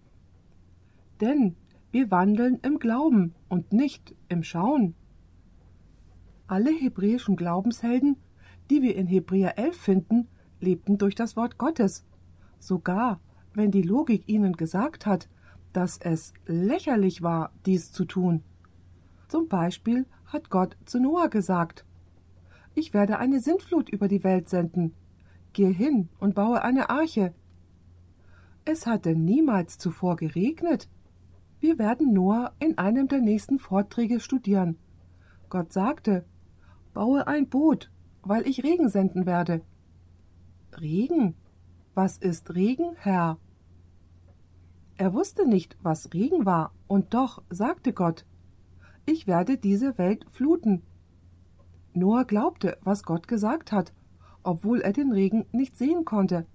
[1.21, 1.57] Denn
[1.93, 4.95] wir wandeln im Glauben und nicht im Schauen.
[6.49, 8.17] Alle hebräischen Glaubenshelden,
[8.69, 10.29] die wir in Hebräer 11 finden,
[10.61, 12.05] lebten durch das Wort Gottes.
[12.59, 13.21] Sogar
[13.55, 15.29] wenn die Logik ihnen gesagt hat,
[15.73, 18.43] dass es lächerlich war, dies zu tun.
[19.29, 21.85] Zum Beispiel hat Gott zu Noah gesagt,
[22.75, 24.95] ich werde eine Sintflut über die Welt senden.
[25.53, 27.35] Geh hin und baue eine Arche.
[28.65, 30.89] Es hatte niemals zuvor geregnet.
[31.61, 34.79] Wir werden Noah in einem der nächsten Vorträge studieren.
[35.49, 36.25] Gott sagte,
[36.95, 37.91] baue ein Boot,
[38.23, 39.63] weil ich Regen senden werde.
[40.81, 41.35] Regen?
[41.95, 43.39] Was ist Regen, Herr?
[44.97, 48.25] Er wusste nicht, was Regen war, und doch sagte Gott,
[49.07, 50.83] ich werde diese Welt fluten.
[51.93, 53.93] Noah glaubte, was Gott gesagt hat,
[54.43, 56.47] obwohl er den Regen nicht sehen konnte.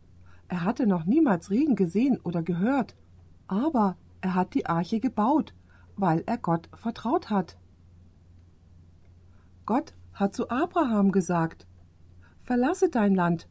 [0.48, 2.96] Er hatte noch niemals Regen gesehen oder gehört,
[3.48, 5.54] aber er hat die Arche gebaut,
[5.98, 7.58] weil er Gott vertraut hat.
[9.66, 11.68] Gott hat zu Abraham gesagt
[12.44, 13.48] Verlasse dein Land,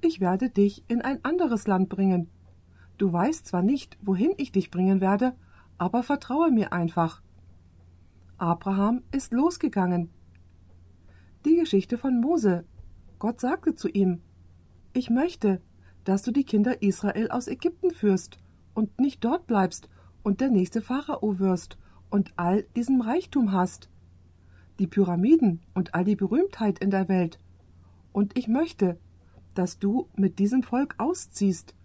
[0.00, 2.30] ich werde dich in ein anderes Land bringen.
[2.96, 5.34] Du weißt zwar nicht, wohin ich dich bringen werde,
[5.76, 7.20] aber vertraue mir einfach.
[8.38, 10.10] Abraham ist losgegangen.
[11.44, 12.64] Die Geschichte von Mose.
[13.20, 14.22] Gott sagte zu ihm,
[14.92, 15.60] Ich möchte,
[16.02, 18.38] dass du die Kinder Israel aus Ägypten führst
[18.74, 19.88] und nicht dort bleibst
[20.24, 21.78] und der nächste Pharao wirst
[22.10, 23.88] und all diesen Reichtum hast,
[24.80, 27.38] die Pyramiden und all die Berühmtheit in der Welt.
[28.12, 28.98] Und ich möchte,
[29.54, 31.76] dass du mit diesem Volk ausziehst,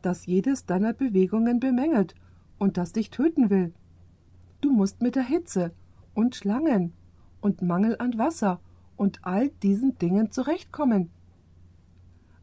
[0.00, 2.14] das jedes deiner Bewegungen bemängelt
[2.58, 3.74] und das dich töten will.
[4.60, 5.72] Du musst mit der Hitze
[6.14, 6.92] und Schlangen
[7.40, 8.60] und Mangel an Wasser
[8.96, 11.10] und all diesen Dingen zurechtkommen.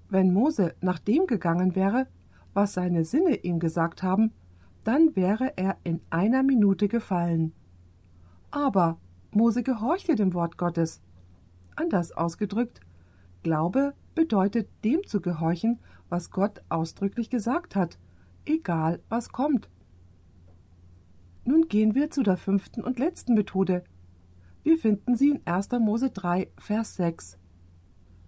[0.09, 2.07] Wenn Mose nach dem gegangen wäre,
[2.53, 4.31] was seine Sinne ihm gesagt haben,
[4.83, 7.53] dann wäre er in einer Minute gefallen.
[8.51, 8.97] Aber
[9.31, 11.01] Mose gehorchte dem Wort Gottes.
[11.75, 12.81] Anders ausgedrückt,
[13.41, 15.79] Glaube bedeutet dem zu gehorchen,
[16.09, 17.97] was Gott ausdrücklich gesagt hat,
[18.45, 19.69] egal was kommt.
[21.45, 23.83] Nun gehen wir zu der fünften und letzten Methode.
[24.63, 25.71] Wir finden sie in 1.
[25.81, 27.37] Mose 3, Vers 6.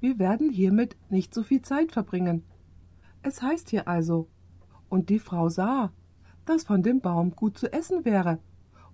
[0.01, 2.43] Wir werden hiermit nicht so viel Zeit verbringen.
[3.21, 4.27] Es heißt hier also,
[4.89, 5.93] und die Frau sah,
[6.45, 8.39] dass von dem Baum gut zu essen wäre,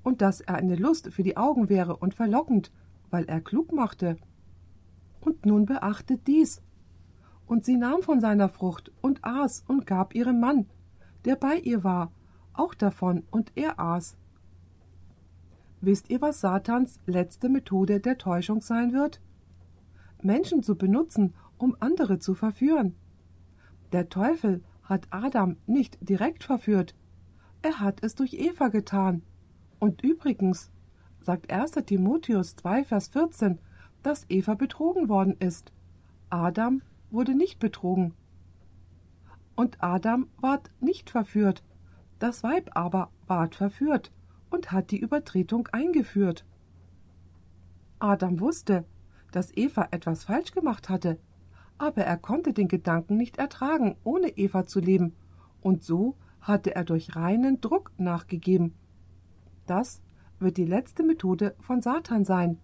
[0.04, 2.72] und dass er eine Lust für die Augen wäre und verlockend,
[3.10, 4.18] weil er klug machte.
[5.20, 6.62] Und nun beachtet dies.
[7.48, 10.68] Und sie nahm von seiner Frucht und aß und gab ihrem Mann,
[11.26, 12.12] der bei ihr war,
[12.54, 14.16] auch davon und er aß.
[15.82, 19.20] Wisst ihr, was Satans letzte Methode der Täuschung sein wird?
[20.22, 22.96] Menschen zu benutzen, um andere zu verführen.
[23.92, 26.94] Der Teufel hat Adam nicht direkt verführt,
[27.64, 29.24] er hat es durch Eva getan.
[29.80, 30.72] Und übrigens,
[31.20, 31.72] sagt 1.
[31.86, 33.58] Timotheus 2, Vers 14,
[34.04, 35.72] dass Eva betrogen worden ist.
[36.30, 38.14] Adam wurde nicht betrogen.
[39.56, 41.64] Und Adam ward nicht verführt,
[42.20, 44.12] das Weib aber ward verführt
[44.52, 46.46] und hat die Übertretung eingeführt.
[47.98, 48.86] Adam wusste,
[49.32, 51.18] dass Eva etwas falsch gemacht hatte,
[51.80, 55.16] aber er konnte den Gedanken nicht ertragen, ohne Eva zu leben,
[55.62, 58.76] und so hatte er durch reinen Druck nachgegeben.
[59.66, 60.02] Das
[60.40, 62.60] wird die letzte Methode von Satan sein,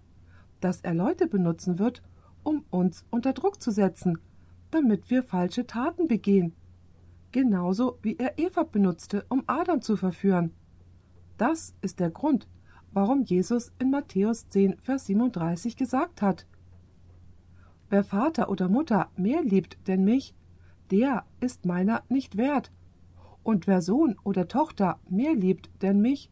[0.61, 2.03] dass er Leute benutzen wird,
[2.43, 4.19] um uns unter Druck zu setzen,
[4.69, 6.53] damit wir falsche Taten begehen
[7.31, 10.53] genauso wie er Eva benutzte, um Adam zu verführen.
[11.37, 12.47] Das ist der Grund,
[12.91, 16.47] warum Jesus in Matthäus 10, Vers 37 gesagt hat:
[17.89, 20.33] Wer Vater oder Mutter mehr liebt denn mich,
[20.91, 22.71] der ist meiner nicht wert.
[23.43, 26.31] Und wer Sohn oder Tochter mehr liebt denn mich,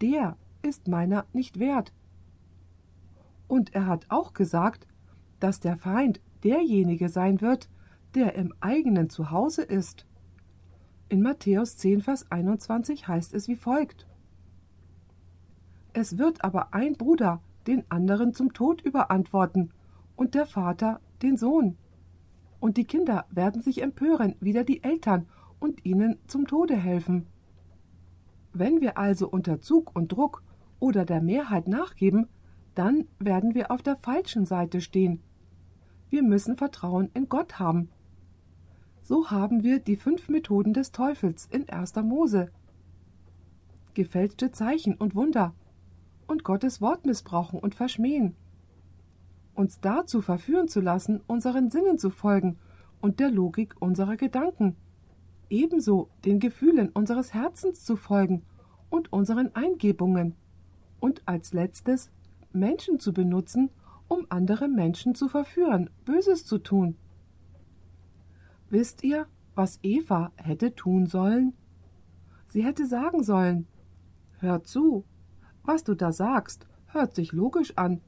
[0.00, 1.92] der ist meiner nicht wert.
[3.48, 4.86] Und er hat auch gesagt,
[5.40, 7.68] dass der Feind derjenige sein wird,
[8.14, 10.06] der im eigenen Zuhause ist.
[11.08, 14.06] In Matthäus 10, Vers 21 heißt es wie folgt.
[15.94, 19.70] Es wird aber ein Bruder den anderen zum Tod überantworten
[20.16, 21.78] und der Vater den Sohn.
[22.60, 25.26] und die Kinder werden sich empören, wieder die Eltern
[25.60, 27.26] und ihnen zum Tode helfen.
[28.54, 30.42] Wenn wir also unter Zug und Druck
[30.80, 32.26] oder der Mehrheit nachgeben,
[32.74, 35.20] dann werden wir auf der falschen Seite stehen.
[36.08, 37.90] Wir müssen Vertrauen in Gott haben.
[39.02, 41.96] So haben wir die fünf Methoden des Teufels in 1.
[41.96, 42.50] Mose.
[43.92, 45.54] Gefälschte Zeichen und Wunder
[46.26, 48.34] und Gottes Wort missbrauchen und verschmähen.
[49.54, 52.58] Uns dazu verführen zu lassen, unseren Sinnen zu folgen
[53.00, 54.76] und der Logik unserer Gedanken,
[55.50, 58.42] ebenso den Gefühlen unseres Herzens zu folgen
[58.90, 60.34] und unseren Eingebungen,
[61.00, 62.10] und als letztes
[62.52, 63.68] Menschen zu benutzen,
[64.08, 66.96] um andere Menschen zu verführen, Böses zu tun.
[68.70, 71.52] Wisst ihr, was Eva hätte tun sollen?
[72.48, 73.66] Sie hätte sagen sollen
[74.38, 75.04] Hör zu,
[75.64, 78.00] was du da sagst, hört sich logisch an.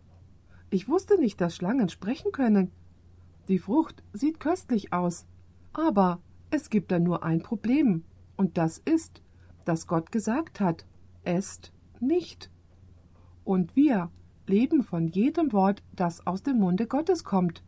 [0.70, 2.70] Ich wusste nicht, dass Schlangen sprechen können.
[3.48, 5.26] Die Frucht sieht köstlich aus,
[5.72, 8.04] aber es gibt da nur ein Problem,
[8.36, 9.22] und das ist,
[9.64, 10.84] dass Gott gesagt hat,
[11.24, 12.50] esst nicht.
[13.44, 14.11] Und wir
[14.46, 17.62] leben von jedem Wort, das aus dem Munde Gottes kommt.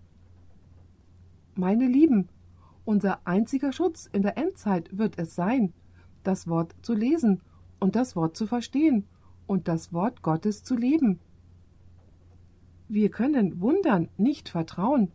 [1.55, 2.29] Meine Lieben,
[2.85, 5.73] unser einziger Schutz in der Endzeit wird es sein,
[6.23, 7.41] das Wort zu lesen
[7.81, 9.07] und das Wort zu verstehen
[9.49, 11.19] und das Wort Gottes zu leben.
[12.87, 15.11] Wir können Wundern nicht vertrauen.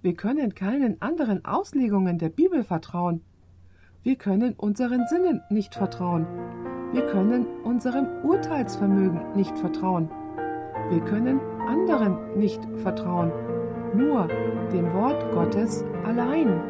[0.00, 3.20] Wir können keinen anderen Auslegungen der Bibel vertrauen.
[4.02, 6.26] Wir können unseren Sinnen nicht vertrauen.
[6.92, 10.10] Wir können unserem Urteilsvermögen nicht vertrauen.
[10.90, 13.30] Wir können anderen nicht vertrauen,
[13.94, 14.26] nur
[14.72, 16.60] dem Wort Gottes allein.